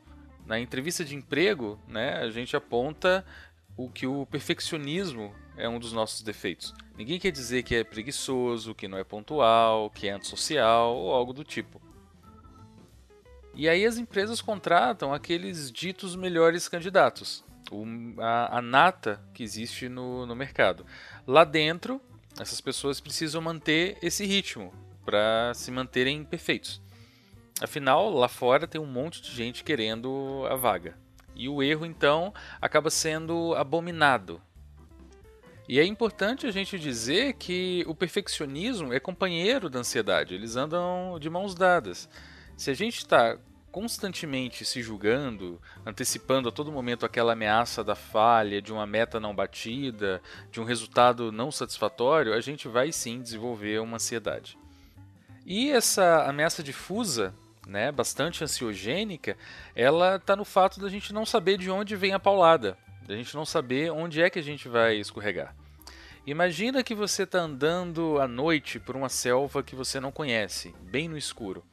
Na 0.47 0.59
entrevista 0.59 1.05
de 1.05 1.15
emprego, 1.15 1.79
né, 1.87 2.15
a 2.17 2.31
gente 2.31 2.57
aponta 2.57 3.25
o 3.77 3.89
que 3.89 4.07
o 4.07 4.27
perfeccionismo 4.27 5.33
é 5.57 5.69
um 5.69 5.79
dos 5.79 5.93
nossos 5.93 6.23
defeitos. 6.23 6.75
Ninguém 6.97 7.21
quer 7.21 7.31
dizer 7.31 7.63
que 7.63 7.75
é 7.75 7.85
preguiçoso, 7.85 8.75
que 8.75 8.89
não 8.89 8.99
é 8.99 9.05
pontual, 9.05 9.91
que 9.91 10.09
é 10.09 10.13
antissocial 10.13 10.97
ou 10.97 11.13
algo 11.13 11.33
do 11.33 11.45
tipo. 11.45 11.81
E 13.55 13.69
aí 13.69 13.85
as 13.85 13.99
empresas 13.99 14.41
contratam 14.41 15.13
aqueles 15.13 15.71
ditos 15.71 16.17
melhores 16.17 16.69
candidatos 16.69 17.45
o, 17.71 17.85
a, 18.19 18.59
a, 18.59 18.63
nata 18.63 19.21
que 19.33 19.43
existe 19.43 19.89
no, 19.89 20.27
no 20.27 20.35
mercado. 20.35 20.85
Lá 21.27 21.45
dentro, 21.45 22.01
essas 22.39 22.61
pessoas 22.61 23.01
precisam 23.01 23.41
manter 23.41 23.99
esse 24.03 24.25
ritmo 24.25 24.73
para 25.05 25.53
se 25.55 25.71
manterem 25.71 26.25
perfeitos. 26.25 26.81
Afinal, 27.61 28.11
lá 28.11 28.29
fora 28.29 28.67
tem 28.67 28.81
um 28.81 28.87
monte 28.87 29.21
de 29.21 29.31
gente 29.31 29.65
querendo 29.65 30.47
a 30.49 30.55
vaga. 30.55 30.97
E 31.35 31.49
o 31.49 31.63
erro, 31.63 31.87
então, 31.87 32.33
acaba 32.61 32.91
sendo 32.91 33.55
abominado. 33.55 34.41
E 35.69 35.79
é 35.79 35.85
importante 35.85 36.47
a 36.47 36.51
gente 36.51 36.79
dizer 36.79 37.35
que 37.35 37.85
o 37.87 37.95
perfeccionismo 37.95 38.93
é 38.93 38.99
companheiro 38.99 39.69
da 39.69 39.81
ansiedade, 39.81 40.35
eles 40.35 40.57
andam 40.57 41.19
de 41.21 41.29
mãos 41.29 41.55
dadas. 41.55 42.09
Se 42.57 42.71
a 42.71 42.75
gente 42.75 42.99
está 42.99 43.39
constantemente 43.79 44.65
se 44.65 44.83
julgando, 44.83 45.63
antecipando 45.87 46.49
a 46.49 46.53
todo 46.53 46.73
momento 46.73 47.07
aquela 47.07 47.35
ameaça 47.35 47.85
da 47.85 47.95
falha, 47.95 48.61
de 48.61 48.73
uma 48.73 48.85
meta 48.85 49.21
não 49.21 49.33
batida, 49.33 50.21
de 50.51 50.61
um 50.61 50.65
resultado 50.65 51.31
não 51.31 51.53
satisfatório, 51.53 52.35
a 52.35 52.41
gente 52.41 52.67
vai 52.67 52.91
sim 52.91 53.23
desenvolver 53.23 53.79
uma 53.79 53.95
ansiedade. 53.95 54.59
E 55.47 55.71
essa 55.71 56.25
ameaça 56.25 56.61
difusa, 56.61 57.33
né, 57.69 57.93
bastante 57.93 58.43
ansiogênica, 58.43 59.37
ela 59.77 60.17
está 60.17 60.35
no 60.35 60.45
fato 60.45 60.81
da 60.81 60.89
gente 60.89 61.13
não 61.13 61.25
saber 61.25 61.57
de 61.57 61.71
onde 61.71 61.95
vem 61.95 62.13
a 62.13 62.19
paulada, 62.19 62.77
da 63.07 63.15
gente 63.15 63.33
não 63.37 63.47
saber 63.47 63.93
onde 63.93 64.21
é 64.21 64.29
que 64.29 64.41
a 64.41 64.43
gente 64.43 64.69
vai 64.69 64.97
escorregar. 64.97 65.55
Imagina 66.27 66.83
que 66.83 66.97
você 66.97 67.23
está 67.23 67.39
andando 67.39 68.21
à 68.21 68.27
noite 68.27 68.81
por 68.81 68.97
uma 68.97 69.09
selva 69.09 69.63
que 69.63 69.77
você 69.77 70.01
não 70.01 70.11
conhece, 70.11 70.75
bem 70.83 71.09
no 71.09 71.17
escuro 71.17 71.65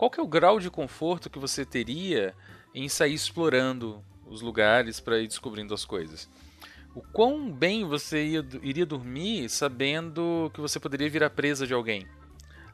qual 0.00 0.10
que 0.10 0.18
é 0.18 0.22
o 0.22 0.26
grau 0.26 0.58
de 0.58 0.70
conforto 0.70 1.28
que 1.28 1.38
você 1.38 1.62
teria 1.62 2.34
em 2.74 2.88
sair 2.88 3.12
explorando 3.12 4.02
os 4.26 4.40
lugares 4.40 4.98
para 4.98 5.18
ir 5.18 5.26
descobrindo 5.26 5.74
as 5.74 5.84
coisas? 5.84 6.26
O 6.94 7.02
quão 7.02 7.52
bem 7.52 7.84
você 7.84 8.24
ia, 8.24 8.46
iria 8.62 8.86
dormir 8.86 9.50
sabendo 9.50 10.50
que 10.54 10.60
você 10.62 10.80
poderia 10.80 11.10
virar 11.10 11.28
presa 11.28 11.66
de 11.66 11.74
alguém? 11.74 12.08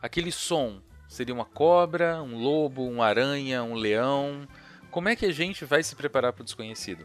Aquele 0.00 0.30
som 0.30 0.80
seria 1.08 1.34
uma 1.34 1.44
cobra, 1.44 2.22
um 2.22 2.38
lobo, 2.38 2.88
uma 2.88 3.06
aranha, 3.06 3.60
um 3.64 3.74
leão. 3.74 4.46
Como 4.88 5.08
é 5.08 5.16
que 5.16 5.26
a 5.26 5.32
gente 5.32 5.64
vai 5.64 5.82
se 5.82 5.96
preparar 5.96 6.32
para 6.32 6.42
o 6.42 6.44
desconhecido? 6.44 7.04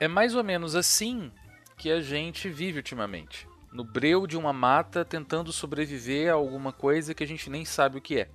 É 0.00 0.08
mais 0.08 0.34
ou 0.34 0.42
menos 0.42 0.74
assim 0.74 1.30
que 1.76 1.90
a 1.90 2.00
gente 2.00 2.48
vive 2.48 2.78
ultimamente. 2.78 3.46
No 3.70 3.84
breu 3.84 4.26
de 4.26 4.38
uma 4.38 4.54
mata 4.54 5.04
tentando 5.04 5.52
sobreviver 5.52 6.30
a 6.30 6.34
alguma 6.34 6.72
coisa 6.72 7.12
que 7.12 7.22
a 7.22 7.26
gente 7.26 7.50
nem 7.50 7.66
sabe 7.66 7.98
o 7.98 8.00
que 8.00 8.20
é. 8.20 8.30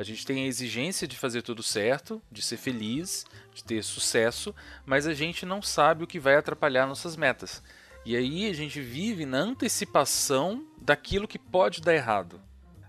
A 0.00 0.02
gente 0.02 0.24
tem 0.24 0.44
a 0.44 0.46
exigência 0.46 1.06
de 1.06 1.14
fazer 1.14 1.42
tudo 1.42 1.62
certo, 1.62 2.22
de 2.32 2.40
ser 2.40 2.56
feliz, 2.56 3.26
de 3.52 3.62
ter 3.62 3.84
sucesso, 3.84 4.54
mas 4.86 5.06
a 5.06 5.12
gente 5.12 5.44
não 5.44 5.60
sabe 5.60 6.02
o 6.02 6.06
que 6.06 6.18
vai 6.18 6.36
atrapalhar 6.36 6.86
nossas 6.86 7.16
metas. 7.16 7.62
E 8.06 8.16
aí 8.16 8.48
a 8.48 8.54
gente 8.54 8.80
vive 8.80 9.26
na 9.26 9.40
antecipação 9.40 10.66
daquilo 10.80 11.28
que 11.28 11.38
pode 11.38 11.82
dar 11.82 11.94
errado. 11.94 12.40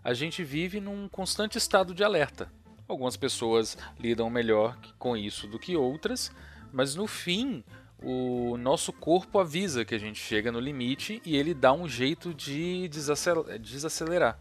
A 0.02 0.14
gente 0.14 0.42
vive 0.42 0.80
num 0.80 1.10
constante 1.10 1.58
estado 1.58 1.94
de 1.94 2.02
alerta. 2.02 2.50
Algumas 2.88 3.18
pessoas 3.18 3.78
lidam 4.00 4.30
melhor 4.30 4.78
com 4.98 5.18
isso 5.18 5.48
do 5.48 5.60
que 5.60 5.76
outras, 5.76 6.32
mas 6.72 6.96
no 6.96 7.08
fim, 7.08 7.62
o 8.02 8.56
nosso 8.56 8.94
corpo 8.94 9.38
avisa 9.38 9.84
que 9.84 9.96
a 9.96 10.00
gente 10.00 10.18
chega 10.18 10.50
no 10.50 10.62
limite 10.62 11.22
e 11.26 11.36
ele 11.36 11.54
dá 11.54 11.74
um 11.74 11.90
jeito 11.90 12.34
de 12.34 12.88
desacelerar. 12.88 14.40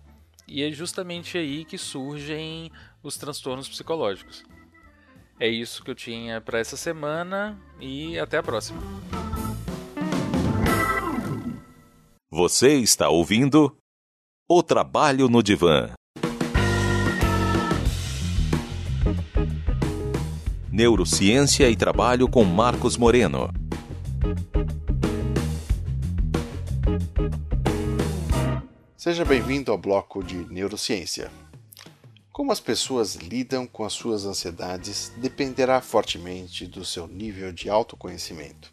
E 0.52 0.64
é 0.64 0.72
justamente 0.72 1.38
aí 1.38 1.64
que 1.64 1.78
surgem 1.78 2.72
os 3.04 3.16
transtornos 3.16 3.68
psicológicos. 3.68 4.42
É 5.38 5.48
isso 5.48 5.84
que 5.84 5.92
eu 5.92 5.94
tinha 5.94 6.40
para 6.40 6.58
essa 6.58 6.76
semana 6.76 7.56
e 7.80 8.18
até 8.18 8.38
a 8.38 8.42
próxima. 8.42 8.82
Você 12.28 12.78
está 12.78 13.08
ouvindo 13.08 13.76
O 14.48 14.60
Trabalho 14.60 15.28
no 15.28 15.40
Divã. 15.40 15.94
Neurociência 20.68 21.70
e 21.70 21.76
Trabalho 21.76 22.28
com 22.28 22.42
Marcos 22.42 22.96
Moreno. 22.96 23.59
Seja 29.00 29.24
bem-vindo 29.24 29.72
ao 29.72 29.78
bloco 29.78 30.22
de 30.22 30.44
Neurociência. 30.52 31.32
Como 32.30 32.52
as 32.52 32.60
pessoas 32.60 33.14
lidam 33.14 33.66
com 33.66 33.82
as 33.82 33.94
suas 33.94 34.26
ansiedades 34.26 35.10
dependerá 35.16 35.80
fortemente 35.80 36.66
do 36.66 36.84
seu 36.84 37.08
nível 37.08 37.50
de 37.50 37.70
autoconhecimento. 37.70 38.70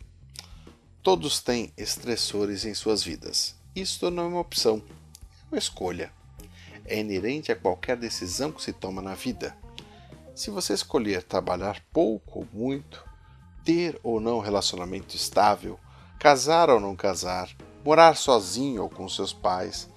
Todos 1.02 1.40
têm 1.40 1.72
estressores 1.78 2.66
em 2.66 2.74
suas 2.74 3.02
vidas. 3.02 3.56
Isto 3.74 4.12
não 4.12 4.24
é 4.24 4.28
uma 4.28 4.42
opção, 4.42 4.84
é 5.50 5.56
uma 5.56 5.58
escolha. 5.58 6.12
É 6.84 7.00
inerente 7.00 7.50
a 7.50 7.56
qualquer 7.56 7.96
decisão 7.96 8.52
que 8.52 8.62
se 8.62 8.74
toma 8.74 9.02
na 9.02 9.16
vida. 9.16 9.56
Se 10.36 10.52
você 10.52 10.74
escolher 10.74 11.24
trabalhar 11.24 11.82
pouco 11.94 12.40
ou 12.40 12.48
muito, 12.52 13.02
ter 13.64 13.98
ou 14.04 14.20
não 14.20 14.42
relacionamento 14.42 15.16
estável, 15.16 15.80
casar 16.20 16.70
ou 16.70 16.82
não 16.82 16.98
casar, 16.98 17.50
morar 17.82 18.18
sozinho 18.18 18.84
ou 18.84 18.90
com 18.90 19.08
seus 19.08 19.32
pais, 19.32 19.88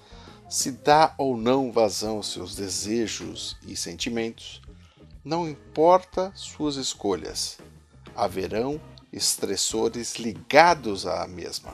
se 0.51 0.69
dá 0.69 1.15
ou 1.17 1.37
não 1.37 1.71
vazão 1.71 2.17
aos 2.17 2.33
seus 2.33 2.53
desejos 2.57 3.55
e 3.65 3.73
sentimentos, 3.73 4.61
não 5.23 5.47
importa 5.47 6.29
suas 6.35 6.75
escolhas, 6.75 7.57
haverão 8.13 8.79
estressores 9.13 10.15
ligados 10.15 11.07
à 11.07 11.25
mesma. 11.25 11.73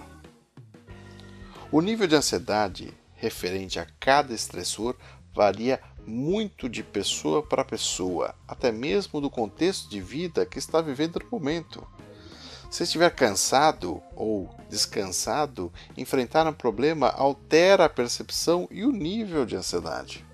O 1.71 1.81
nível 1.81 2.05
de 2.05 2.17
ansiedade 2.17 2.93
referente 3.15 3.79
a 3.79 3.87
cada 3.99 4.31
estressor 4.31 4.95
varia 5.33 5.81
muito 6.05 6.69
de 6.69 6.83
pessoa 6.83 7.41
para 7.41 7.65
pessoa, 7.65 8.35
até 8.47 8.71
mesmo 8.71 9.19
do 9.19 9.29
contexto 9.31 9.89
de 9.89 9.99
vida 9.99 10.45
que 10.45 10.59
está 10.59 10.81
vivendo 10.81 11.19
no 11.19 11.31
momento. 11.31 11.83
Se 12.69 12.83
estiver 12.83 13.09
cansado 13.11 14.01
ou 14.15 14.49
descansado, 14.69 15.71
enfrentar 15.95 16.45
um 16.45 16.53
problema 16.53 17.09
altera 17.09 17.85
a 17.85 17.89
percepção 17.89 18.67
e 18.69 18.83
o 18.83 18.91
nível 18.91 19.45
de 19.45 19.55
ansiedade. 19.55 20.25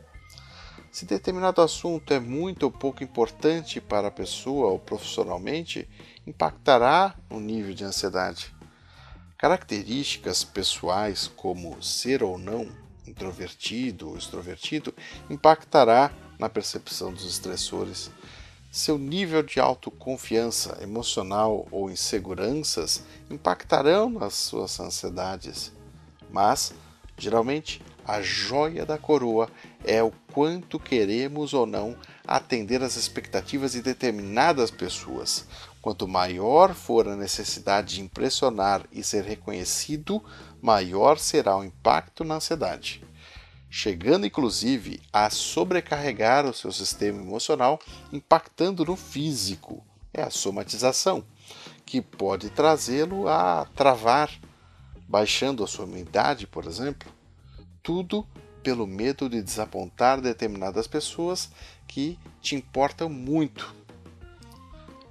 Se 0.92 1.06
determinado 1.06 1.62
assunto 1.62 2.14
é 2.14 2.20
muito 2.20 2.64
ou 2.64 2.72
pouco 2.72 3.04
importante 3.04 3.80
para 3.80 4.08
a 4.08 4.12
pessoa 4.12 4.68
ou 4.68 4.80
profissionalmente, 4.80 5.88
impactará 6.26 7.16
o 7.30 7.40
nível 7.40 7.74
de 7.74 7.84
ansiedade. 7.84 8.54
Características 9.38 10.44
pessoais, 10.44 11.28
como 11.28 11.82
ser 11.82 12.24
ou 12.24 12.38
não 12.38 12.68
introvertido 13.08 14.10
ou 14.10 14.18
extrovertido, 14.18 14.94
impactará 15.30 16.12
na 16.40 16.50
percepção 16.50 17.14
dos 17.14 17.26
estressores 17.26 18.10
seu 18.74 18.98
nível 18.98 19.44
de 19.44 19.60
autoconfiança 19.60 20.80
emocional 20.82 21.68
ou 21.70 21.92
inseguranças 21.92 23.04
impactarão 23.30 24.10
nas 24.10 24.34
suas 24.34 24.80
ansiedades. 24.80 25.72
Mas, 26.32 26.74
geralmente, 27.16 27.84
a 28.04 28.20
joia 28.24 28.84
da 28.84 28.98
coroa 28.98 29.48
é 29.86 30.02
o 30.02 30.12
quanto 30.34 30.80
queremos 30.80 31.54
ou 31.54 31.68
não 31.68 31.96
atender 32.26 32.82
às 32.82 32.96
expectativas 32.96 33.74
de 33.74 33.82
determinadas 33.84 34.72
pessoas. 34.72 35.46
Quanto 35.80 36.08
maior 36.08 36.74
for 36.74 37.08
a 37.08 37.16
necessidade 37.16 37.98
de 37.98 38.02
impressionar 38.02 38.88
e 38.92 39.04
ser 39.04 39.24
reconhecido, 39.24 40.20
maior 40.60 41.20
será 41.20 41.56
o 41.56 41.64
impacto 41.64 42.24
na 42.24 42.38
ansiedade 42.38 43.04
chegando 43.76 44.28
inclusive 44.28 45.02
a 45.12 45.32
sobrecarregar 45.32 46.46
o 46.46 46.54
seu 46.54 46.72
sistema 46.72 47.20
emocional, 47.20 47.80
impactando 48.12 48.86
no 48.86 48.96
físico. 48.96 49.84
É 50.14 50.22
a 50.22 50.30
somatização, 50.30 51.26
que 51.84 52.00
pode 52.00 52.52
trazê-lo 52.52 53.28
a 53.28 53.68
travar, 53.76 54.30
baixando 55.08 55.64
a 55.64 55.68
sua 55.68 55.86
imunidade, 55.86 56.46
por 56.46 56.68
exemplo. 56.68 57.12
Tudo 57.82 58.28
pelo 58.62 58.86
medo 58.86 59.28
de 59.28 59.42
desapontar 59.42 60.22
determinadas 60.22 60.86
pessoas 60.86 61.50
que 61.88 62.20
te 62.44 62.56
importam 62.56 63.10
muito. 63.10 63.74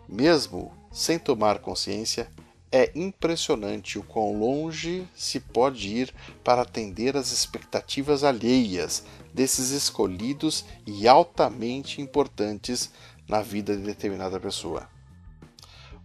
Mesmo 0.08 0.72
sem 0.92 1.18
tomar 1.18 1.58
consciência, 1.58 2.30
é 2.72 2.90
impressionante 2.94 3.98
o 3.98 4.02
quão 4.02 4.38
longe 4.38 5.06
se 5.14 5.38
pode 5.38 5.88
ir 5.88 6.14
para 6.42 6.62
atender 6.62 7.16
às 7.18 7.30
expectativas 7.30 8.24
alheias 8.24 9.04
desses 9.32 9.70
escolhidos 9.70 10.64
e 10.86 11.06
altamente 11.06 12.00
importantes 12.00 12.90
na 13.28 13.42
vida 13.42 13.76
de 13.76 13.82
determinada 13.82 14.40
pessoa. 14.40 14.88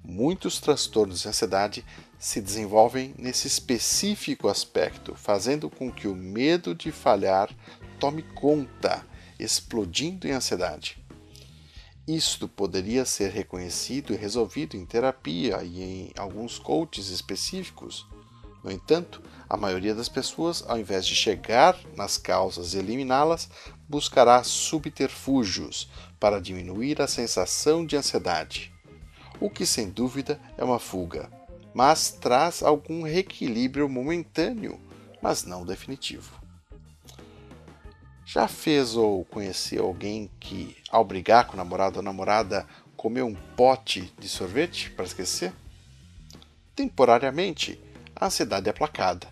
Muitos 0.04 0.60
transtornos 0.60 1.22
de 1.22 1.30
ansiedade 1.30 1.86
se 2.20 2.42
desenvolvem 2.42 3.14
nesse 3.18 3.48
específico 3.48 4.50
aspecto, 4.50 5.16
fazendo 5.16 5.70
com 5.70 5.92
que 5.92 6.08
o 6.08 6.16
medo 6.16 6.76
de 6.76 6.92
falhar 6.92 7.50
tome 8.00 8.24
conta, 8.24 9.06
explodindo 9.40 10.28
em 10.28 10.32
ansiedade. 10.32 10.98
Isto 12.08 12.48
poderia 12.48 13.04
ser 13.04 13.32
reconhecido 13.32 14.14
e 14.14 14.16
resolvido 14.16 14.78
em 14.78 14.86
terapia 14.86 15.62
e 15.62 15.84
em 15.84 16.12
alguns 16.18 16.58
coaches 16.58 17.10
específicos. 17.10 18.08
No 18.64 18.72
entanto, 18.72 19.22
a 19.50 19.58
maioria 19.58 19.94
das 19.94 20.08
pessoas, 20.08 20.64
ao 20.70 20.80
invés 20.80 21.06
de 21.06 21.14
chegar 21.14 21.78
nas 21.98 22.18
causas 22.18 22.74
e 22.74 22.78
eliminá-las, 22.78 23.50
buscará 23.90 24.42
subterfúgios 24.42 25.90
para 26.18 26.40
diminuir 26.40 27.02
a 27.02 27.08
sensação 27.08 27.86
de 27.86 27.98
ansiedade. 27.98 28.74
O 29.38 29.50
que 29.50 29.66
sem 29.66 29.90
dúvida 29.90 30.40
é 30.58 30.64
uma 30.64 30.80
fuga, 30.80 31.30
mas 31.74 32.10
traz 32.10 32.64
algum 32.64 33.04
reequilíbrio 33.04 33.90
momentâneo, 33.90 34.80
mas 35.22 35.44
não 35.44 35.66
definitivo. 35.66 36.37
Já 38.28 38.46
fez 38.46 38.98
ou 38.98 39.24
conheceu 39.24 39.86
alguém 39.86 40.30
que, 40.38 40.76
ao 40.90 41.06
brigar 41.06 41.48
com 41.48 41.54
o 41.54 41.56
namorado 41.56 42.00
ou 42.00 42.04
namorada, 42.04 42.68
comeu 42.98 43.26
um 43.26 43.34
pote 43.34 44.14
de 44.20 44.28
sorvete 44.28 44.90
para 44.90 45.06
esquecer? 45.06 45.54
Temporariamente, 46.76 47.80
a 48.14 48.26
ansiedade 48.26 48.68
é 48.68 48.72
aplacada, 48.72 49.30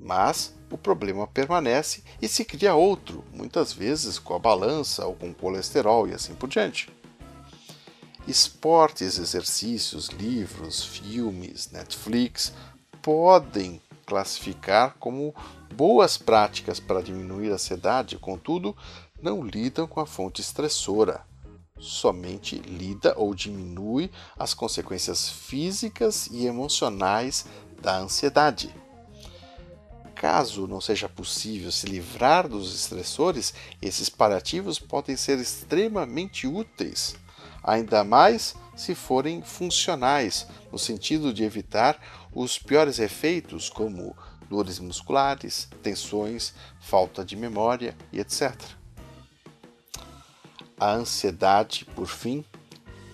mas 0.00 0.54
o 0.70 0.78
problema 0.78 1.26
permanece 1.26 2.02
e 2.22 2.26
se 2.26 2.42
cria 2.42 2.74
outro, 2.74 3.22
muitas 3.30 3.74
vezes 3.74 4.18
com 4.18 4.34
a 4.34 4.38
balança 4.38 5.04
ou 5.04 5.14
com 5.14 5.34
colesterol 5.34 6.08
e 6.08 6.14
assim 6.14 6.34
por 6.34 6.48
diante. 6.48 6.88
Esportes, 8.26 9.18
exercícios, 9.18 10.08
livros, 10.08 10.82
filmes, 10.82 11.70
Netflix 11.70 12.54
podem 13.02 13.82
classificar 14.06 14.96
como 14.98 15.34
boas 15.74 16.18
práticas 16.18 16.78
para 16.78 17.02
diminuir 17.02 17.50
a 17.50 17.54
ansiedade, 17.54 18.18
contudo, 18.18 18.76
não 19.22 19.42
lidam 19.42 19.86
com 19.86 20.00
a 20.00 20.06
fonte 20.06 20.40
estressora. 20.40 21.22
Somente 21.78 22.56
lida 22.58 23.14
ou 23.16 23.34
diminui 23.34 24.10
as 24.38 24.52
consequências 24.52 25.28
físicas 25.28 26.26
e 26.30 26.46
emocionais 26.46 27.46
da 27.80 27.96
ansiedade. 27.96 28.74
Caso 30.14 30.66
não 30.66 30.82
seja 30.82 31.08
possível 31.08 31.72
se 31.72 31.86
livrar 31.86 32.46
dos 32.46 32.74
estressores, 32.74 33.54
esses 33.80 34.10
paliativos 34.10 34.78
podem 34.78 35.16
ser 35.16 35.38
extremamente 35.38 36.46
úteis, 36.46 37.16
ainda 37.62 38.04
mais 38.04 38.54
se 38.76 38.94
forem 38.94 39.40
funcionais, 39.40 40.46
no 40.70 40.78
sentido 40.78 41.32
de 41.32 41.42
evitar 41.42 41.98
os 42.34 42.58
piores 42.58 42.98
efeitos, 42.98 43.70
como 43.70 44.14
dores 44.50 44.80
musculares, 44.80 45.68
tensões, 45.80 46.52
falta 46.80 47.24
de 47.24 47.36
memória 47.36 47.96
e 48.12 48.18
etc. 48.18 48.52
A 50.78 50.92
ansiedade, 50.92 51.84
por 51.84 52.08
fim, 52.08 52.44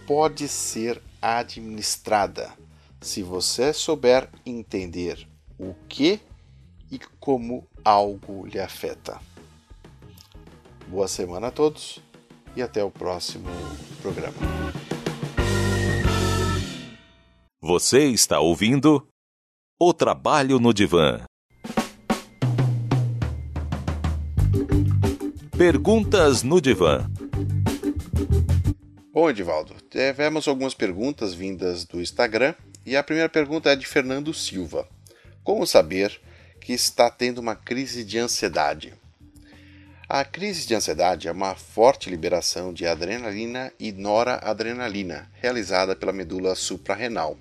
pode 0.07 0.49
ser 0.49 1.03
administrada 1.21 2.53
se 3.03 3.23
você 3.23 3.73
souber 3.73 4.31
entender 4.47 5.29
o 5.59 5.75
que 5.89 6.21
e 6.91 6.99
como 7.21 7.69
algo 7.85 8.47
lhe 8.47 8.59
afeta. 8.59 9.21
Boa 10.89 11.07
semana 11.07 11.49
a 11.49 11.51
todos 11.51 12.01
e 12.55 12.63
até 12.63 12.83
o 12.83 12.91
próximo 12.91 13.49
programa. 14.01 14.39
Você 17.61 18.07
está 18.07 18.41
ouvindo 18.41 19.07
O 19.79 19.93
Trabalho 19.93 20.59
no 20.59 20.73
Divã. 20.73 21.21
Perguntas 25.55 26.43
no 26.43 26.63
Divã. 26.63 27.07
Bom, 29.13 29.29
Edivaldo, 29.29 29.75
tivemos 29.91 30.49
algumas 30.49 30.73
perguntas 30.73 31.35
vindas 31.35 31.85
do 31.85 32.01
Instagram 32.01 32.55
e 32.87 32.97
a 32.97 33.03
primeira 33.03 33.29
pergunta 33.29 33.69
é 33.71 33.77
de 33.77 33.87
Fernando 33.87 34.33
Silva. 34.33 34.89
Como 35.45 35.67
saber 35.67 36.23
que 36.59 36.73
está 36.73 37.11
tendo 37.11 37.43
uma 37.43 37.55
crise 37.55 38.03
de 38.03 38.19
ansiedade? 38.19 38.95
A 40.09 40.25
crise 40.25 40.67
de 40.67 40.75
ansiedade 40.75 41.29
é 41.29 41.33
uma 41.33 41.55
forte 41.55 42.09
liberação 42.09 42.73
de 42.73 42.87
adrenalina 42.87 43.71
e 43.79 43.93
noradrenalina 43.93 45.31
realizada 45.35 45.95
pela 45.95 46.15
medula 46.15 46.55
suprarrenal. 46.55 47.37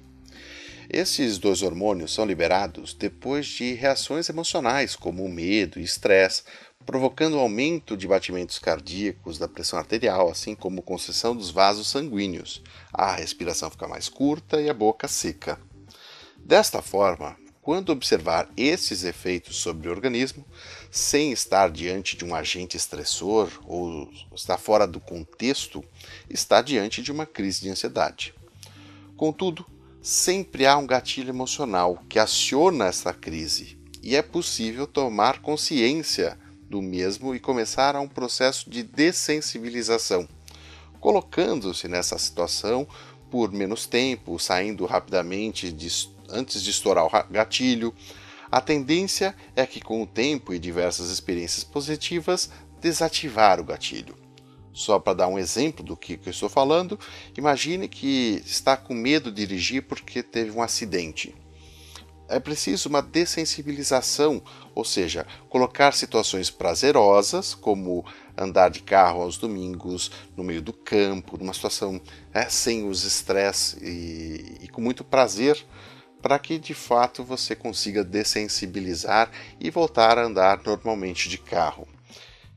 Esses 0.90 1.38
dois 1.38 1.62
hormônios 1.62 2.14
são 2.14 2.26
liberados 2.26 2.94
depois 2.94 3.48
de 3.48 3.74
reações 3.74 4.30
emocionais, 4.30 4.96
como 4.96 5.28
medo 5.28 5.80
e 5.80 5.84
estresse, 5.84 6.44
provocando 6.86 7.40
aumento 7.40 7.98
de 7.98 8.08
batimentos 8.08 8.60
cardíacos, 8.60 9.40
da 9.40 9.48
pressão 9.48 9.80
arterial, 9.80 10.30
assim 10.30 10.54
como 10.54 10.84
constrição 10.84 11.36
dos 11.36 11.50
vasos 11.50 11.88
sanguíneos. 11.88 12.62
A 12.94 13.16
respiração 13.16 13.72
fica 13.72 13.88
mais 13.88 14.08
curta 14.08 14.62
e 14.62 14.70
a 14.70 14.74
boca 14.74 15.08
seca. 15.08 15.60
Desta 16.38 16.82
forma, 16.82 17.36
quando 17.66 17.90
observar 17.90 18.48
esses 18.56 19.04
efeitos 19.04 19.56
sobre 19.56 19.88
o 19.88 19.92
organismo, 19.92 20.46
sem 20.92 21.32
estar 21.32 21.72
diante 21.72 22.16
de 22.16 22.24
um 22.24 22.36
agente 22.36 22.78
estressor 22.78 23.50
ou 23.66 24.08
estar 24.36 24.60
fora 24.60 24.86
do 24.86 25.00
contexto, 25.00 25.84
está 26.30 26.62
diante 26.62 27.02
de 27.02 27.12
uma 27.12 27.26
crise 27.26 27.62
de 27.62 27.70
ansiedade. 27.70 28.36
Contudo, 29.18 29.66
sempre 30.06 30.68
há 30.68 30.78
um 30.78 30.86
gatilho 30.86 31.30
emocional 31.30 32.00
que 32.08 32.20
aciona 32.20 32.86
essa 32.86 33.12
crise 33.12 33.76
e 34.04 34.16
é 34.16 34.22
possível 34.22 34.86
tomar 34.86 35.42
consciência 35.42 36.38
do 36.70 36.80
mesmo 36.80 37.34
e 37.34 37.40
começar 37.40 37.96
a 37.96 38.00
um 38.00 38.08
processo 38.08 38.70
de 38.70 38.84
dessensibilização, 38.84 40.30
colocando-se 41.00 41.88
nessa 41.88 42.20
situação 42.20 42.88
por 43.32 43.52
menos 43.52 43.88
tempo, 43.88 44.38
saindo 44.38 44.86
rapidamente 44.86 45.72
de, 45.72 45.88
antes 46.30 46.62
de 46.62 46.70
estourar 46.70 47.08
o 47.08 47.34
gatilho. 47.34 47.92
A 48.52 48.62
tendência 48.62 49.36
é 49.56 49.66
que, 49.66 49.82
com 49.82 50.04
o 50.04 50.08
tempo 50.08 50.54
e 50.54 50.60
diversas 50.60 51.10
experiências 51.10 51.64
positivas, 51.64 52.52
desativar 52.80 53.60
o 53.60 53.64
gatilho. 53.64 54.25
Só 54.76 55.00
para 55.00 55.14
dar 55.14 55.28
um 55.30 55.40
exemplo 55.40 55.82
do 55.86 55.96
que, 55.96 56.18
que 56.18 56.28
eu 56.28 56.32
estou 56.32 56.50
falando, 56.50 57.00
imagine 57.38 57.88
que 57.88 58.44
está 58.46 58.76
com 58.76 58.94
medo 58.94 59.32
de 59.32 59.48
dirigir 59.48 59.84
porque 59.84 60.22
teve 60.22 60.52
um 60.52 60.62
acidente. 60.62 61.34
É 62.28 62.42
preciso 62.42 62.90
uma 62.90 63.02
dessensibilização, 63.02 64.44
ou 64.74 64.84
seja, 64.84 65.26
colocar 65.48 65.94
situações 65.94 66.50
prazerosas, 66.50 67.56
como 67.56 68.04
andar 68.38 68.70
de 68.70 68.82
carro 68.82 69.22
aos 69.22 69.38
domingos, 69.38 70.12
no 70.36 70.44
meio 70.44 70.62
do 70.62 70.74
campo, 70.74 71.38
numa 71.38 71.54
situação 71.54 72.02
é, 72.34 72.50
sem 72.50 72.86
os 72.86 73.06
estresses 73.06 73.82
e, 73.82 74.58
e 74.64 74.68
com 74.68 74.82
muito 74.82 75.06
prazer, 75.06 75.66
para 76.22 76.38
que 76.38 76.60
de 76.60 76.74
fato 76.74 77.24
você 77.24 77.56
consiga 77.56 78.04
dessensibilizar 78.04 79.32
e 79.58 79.72
voltar 79.72 80.18
a 80.18 80.26
andar 80.26 80.60
normalmente 80.66 81.30
de 81.30 81.38
carro. 81.38 81.88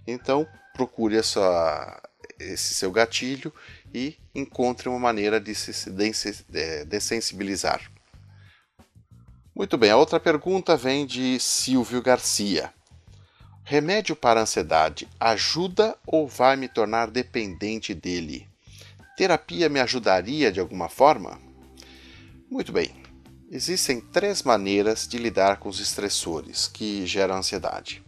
Então, 0.05 0.49
procure 0.79 1.17
essa, 1.17 2.01
esse 2.39 2.75
seu 2.75 2.91
gatilho 2.91 3.53
e 3.93 4.17
encontre 4.35 4.89
uma 4.89 4.99
maneira 4.99 5.41
de 5.41 5.55
se 5.55 5.91
dessensibilizar. 6.87 7.91
Muito 9.55 9.77
bem, 9.77 9.91
a 9.91 9.97
outra 9.97 10.21
pergunta 10.21 10.77
vem 10.77 11.05
de 11.05 11.39
Silvio 11.41 12.01
Garcia. 12.01 12.73
Remédio 13.65 14.15
para 14.15 14.41
ansiedade 14.41 15.09
ajuda 15.19 15.97
ou 16.07 16.27
vai 16.27 16.57
me 16.57 16.69
tornar 16.69 17.11
dependente 17.11 17.93
dele? 17.93 18.49
Terapia 19.17 19.69
me 19.69 19.81
ajudaria 19.81 20.53
de 20.53 20.61
alguma 20.61 20.89
forma? 20.89 21.41
Muito 22.49 22.73
bem. 22.73 22.95
Existem 23.51 24.01
três 24.01 24.43
maneiras 24.43 25.09
de 25.09 25.19
lidar 25.19 25.59
com 25.59 25.69
os 25.69 25.81
estressores 25.81 26.69
que 26.69 27.05
geram 27.07 27.37
ansiedade. 27.37 28.03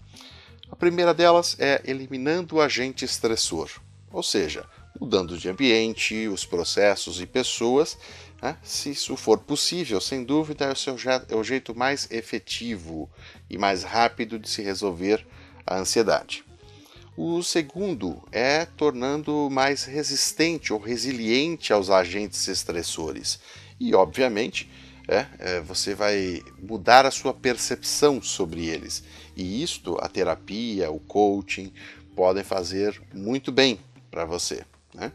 A 0.70 0.76
primeira 0.76 1.12
delas 1.12 1.56
é 1.58 1.82
eliminando 1.84 2.56
o 2.56 2.60
agente 2.60 3.04
estressor 3.04 3.70
ou 4.12 4.22
seja, 4.22 4.66
mudando 4.98 5.38
de 5.38 5.48
ambiente, 5.48 6.28
os 6.28 6.44
processos 6.44 7.20
e 7.20 7.26
pessoas, 7.26 7.96
né? 8.42 8.56
se 8.62 8.90
isso 8.90 9.16
for 9.16 9.38
possível, 9.38 10.00
sem 10.00 10.24
dúvida 10.24 10.66
é 10.66 10.72
o, 10.72 10.76
seu, 10.76 10.96
é 11.28 11.36
o 11.36 11.44
jeito 11.44 11.74
mais 11.74 12.10
efetivo 12.10 13.08
e 13.48 13.56
mais 13.56 13.82
rápido 13.82 14.38
de 14.38 14.48
se 14.48 14.62
resolver 14.62 15.26
a 15.66 15.78
ansiedade. 15.78 16.44
O 17.16 17.42
segundo 17.42 18.22
é 18.32 18.64
tornando 18.64 19.48
mais 19.50 19.84
resistente 19.84 20.72
ou 20.72 20.78
resiliente 20.78 21.72
aos 21.72 21.90
agentes 21.90 22.48
estressores. 22.48 23.38
E, 23.78 23.94
obviamente, 23.94 24.70
é, 25.06 25.26
é, 25.38 25.60
você 25.60 25.94
vai 25.94 26.42
mudar 26.62 27.04
a 27.04 27.10
sua 27.10 27.34
percepção 27.34 28.22
sobre 28.22 28.66
eles. 28.68 29.02
E 29.36 29.62
isto, 29.62 29.98
a 30.00 30.08
terapia, 30.08 30.90
o 30.90 31.00
coaching, 31.00 31.72
podem 32.14 32.44
fazer 32.44 33.00
muito 33.12 33.52
bem 33.52 33.78
para 34.10 34.24
você. 34.24 34.64
Né? 34.94 35.12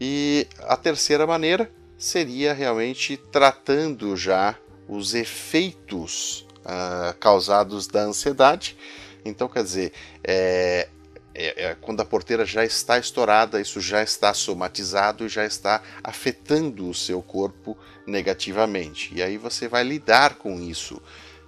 E 0.00 0.46
a 0.60 0.76
terceira 0.76 1.26
maneira 1.26 1.70
seria 1.96 2.52
realmente 2.52 3.16
tratando 3.16 4.16
já 4.16 4.56
os 4.88 5.14
efeitos 5.14 6.46
uh, 6.60 7.16
causados 7.18 7.86
da 7.86 8.02
ansiedade. 8.02 8.76
Então, 9.24 9.48
quer 9.48 9.62
dizer, 9.62 9.92
é, 10.24 10.88
é, 11.34 11.64
é, 11.64 11.76
quando 11.80 12.00
a 12.00 12.04
porteira 12.04 12.44
já 12.44 12.64
está 12.64 12.98
estourada, 12.98 13.60
isso 13.60 13.80
já 13.80 14.02
está 14.02 14.34
somatizado 14.34 15.24
e 15.24 15.28
já 15.28 15.44
está 15.44 15.80
afetando 16.02 16.88
o 16.88 16.94
seu 16.94 17.22
corpo 17.22 17.76
negativamente. 18.06 19.14
E 19.14 19.22
aí 19.22 19.38
você 19.38 19.68
vai 19.68 19.82
lidar 19.82 20.34
com 20.34 20.60
isso 20.60 21.00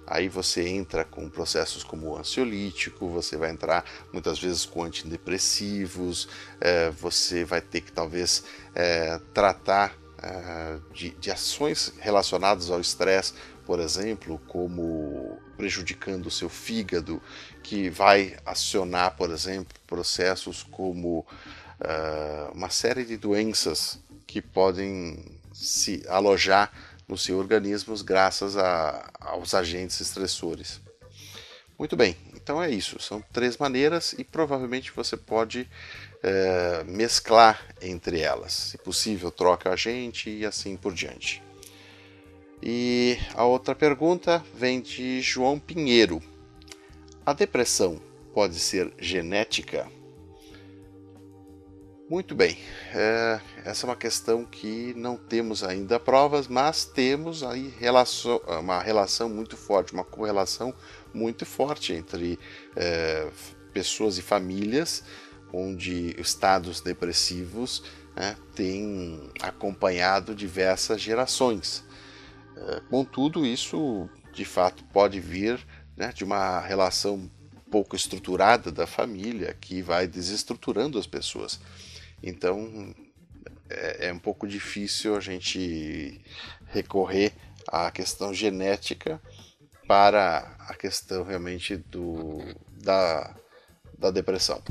Aí 0.07 0.29
você 0.29 0.67
entra 0.67 1.03
com 1.03 1.29
processos 1.29 1.83
como 1.83 2.09
o 2.09 2.17
ansiolítico, 2.17 3.09
você 3.09 3.37
vai 3.37 3.49
entrar 3.49 3.83
muitas 4.13 4.39
vezes 4.39 4.65
com 4.65 4.83
antidepressivos, 4.83 6.27
é, 6.61 6.89
você 6.91 7.43
vai 7.43 7.61
ter 7.61 7.81
que 7.81 7.91
talvez 7.91 8.43
é, 8.73 9.19
tratar 9.33 9.95
é, 10.21 10.77
de, 10.93 11.09
de 11.11 11.31
ações 11.31 11.93
relacionadas 11.99 12.69
ao 12.69 12.79
estresse, 12.79 13.33
por 13.65 13.79
exemplo, 13.79 14.39
como 14.47 15.39
prejudicando 15.57 16.27
o 16.27 16.31
seu 16.31 16.49
fígado, 16.49 17.21
que 17.63 17.89
vai 17.89 18.37
acionar, 18.45 19.15
por 19.15 19.31
exemplo, 19.31 19.75
processos 19.87 20.61
como 20.61 21.25
uh, 21.79 22.51
uma 22.53 22.69
série 22.69 23.03
de 23.03 23.17
doenças 23.17 23.99
que 24.27 24.41
podem 24.41 25.39
se 25.51 26.03
alojar 26.07 26.71
no 27.07 27.17
seu 27.17 27.37
organismo 27.37 27.95
graças 28.03 28.57
a, 28.57 29.11
aos 29.19 29.53
agentes 29.53 29.99
estressores. 29.99 30.81
Muito 31.77 31.95
bem, 31.95 32.15
então 32.33 32.61
é 32.63 32.69
isso. 32.69 33.01
São 33.01 33.21
três 33.33 33.57
maneiras 33.57 34.13
e 34.17 34.23
provavelmente 34.23 34.93
você 34.95 35.17
pode 35.17 35.69
é, 36.23 36.83
mesclar 36.85 37.61
entre 37.81 38.19
elas. 38.21 38.53
Se 38.53 38.77
possível, 38.77 39.29
troca 39.29 39.71
agente 39.71 40.29
e 40.29 40.45
assim 40.45 40.77
por 40.77 40.93
diante. 40.93 41.43
E 42.63 43.17
a 43.33 43.43
outra 43.43 43.75
pergunta 43.75 44.43
vem 44.53 44.81
de 44.81 45.21
João 45.21 45.59
Pinheiro. 45.59 46.21
A 47.25 47.33
depressão 47.33 48.01
pode 48.33 48.57
ser 48.59 48.93
genética? 48.97 49.87
Muito 52.07 52.35
bem, 52.35 52.55
é, 52.93 53.41
essa 53.63 53.85
é 53.85 53.89
uma 53.89 53.95
questão 53.95 54.45
que 54.45 54.93
não 54.95 55.17
temos 55.17 55.63
ainda 55.63 55.99
provas, 55.99 56.47
mas 56.47 56.85
temos 56.85 57.41
aí 57.41 57.73
relação, 57.79 58.39
uma 58.59 58.79
relação 58.79 59.27
muito 59.27 59.57
forte, 59.57 59.91
uma 59.91 60.03
correlação 60.03 60.71
muito 61.11 61.47
forte 61.47 61.93
entre 61.93 62.37
é, 62.75 63.27
pessoas 63.73 64.19
e 64.19 64.21
famílias 64.21 65.03
onde 65.51 66.15
estados 66.21 66.79
depressivos 66.79 67.83
né, 68.15 68.35
têm 68.53 69.31
acompanhado 69.41 70.35
diversas 70.35 71.01
gerações. 71.01 71.83
É, 72.55 72.81
contudo, 72.87 73.43
isso 73.45 74.07
de 74.31 74.45
fato 74.45 74.83
pode 74.93 75.19
vir 75.19 75.59
né, 75.97 76.11
de 76.13 76.23
uma 76.23 76.59
relação 76.59 77.31
pouco 77.71 77.95
estruturada 77.95 78.71
da 78.71 78.85
família 78.85 79.57
que 79.59 79.81
vai 79.81 80.07
desestruturando 80.07 80.99
as 80.99 81.07
pessoas. 81.07 81.59
Então 82.25 82.93
é, 83.69 84.07
é 84.07 84.13
um 84.13 84.19
pouco 84.19 84.47
difícil 84.47 85.15
a 85.15 85.19
gente 85.19 86.19
recorrer 86.67 87.31
à 87.67 87.91
questão 87.91 88.33
genética 88.33 89.21
para 89.87 90.55
a 90.67 90.73
questão 90.73 91.23
realmente 91.23 91.77
do, 91.77 92.39
da, 92.83 93.35
da 93.97 94.09
depressão. 94.09 94.61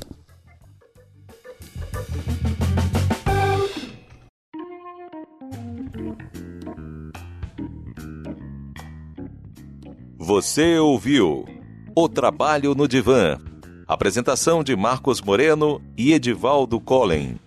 Você 10.19 10.79
ouviu 10.79 11.45
O 11.95 12.09
Trabalho 12.09 12.75
no 12.75 12.88
Divã. 12.88 13.38
Apresentação 13.87 14.64
de 14.64 14.75
Marcos 14.75 15.21
Moreno 15.21 15.83
e 15.97 16.14
Edivaldo 16.14 16.81
Collen. 16.81 17.38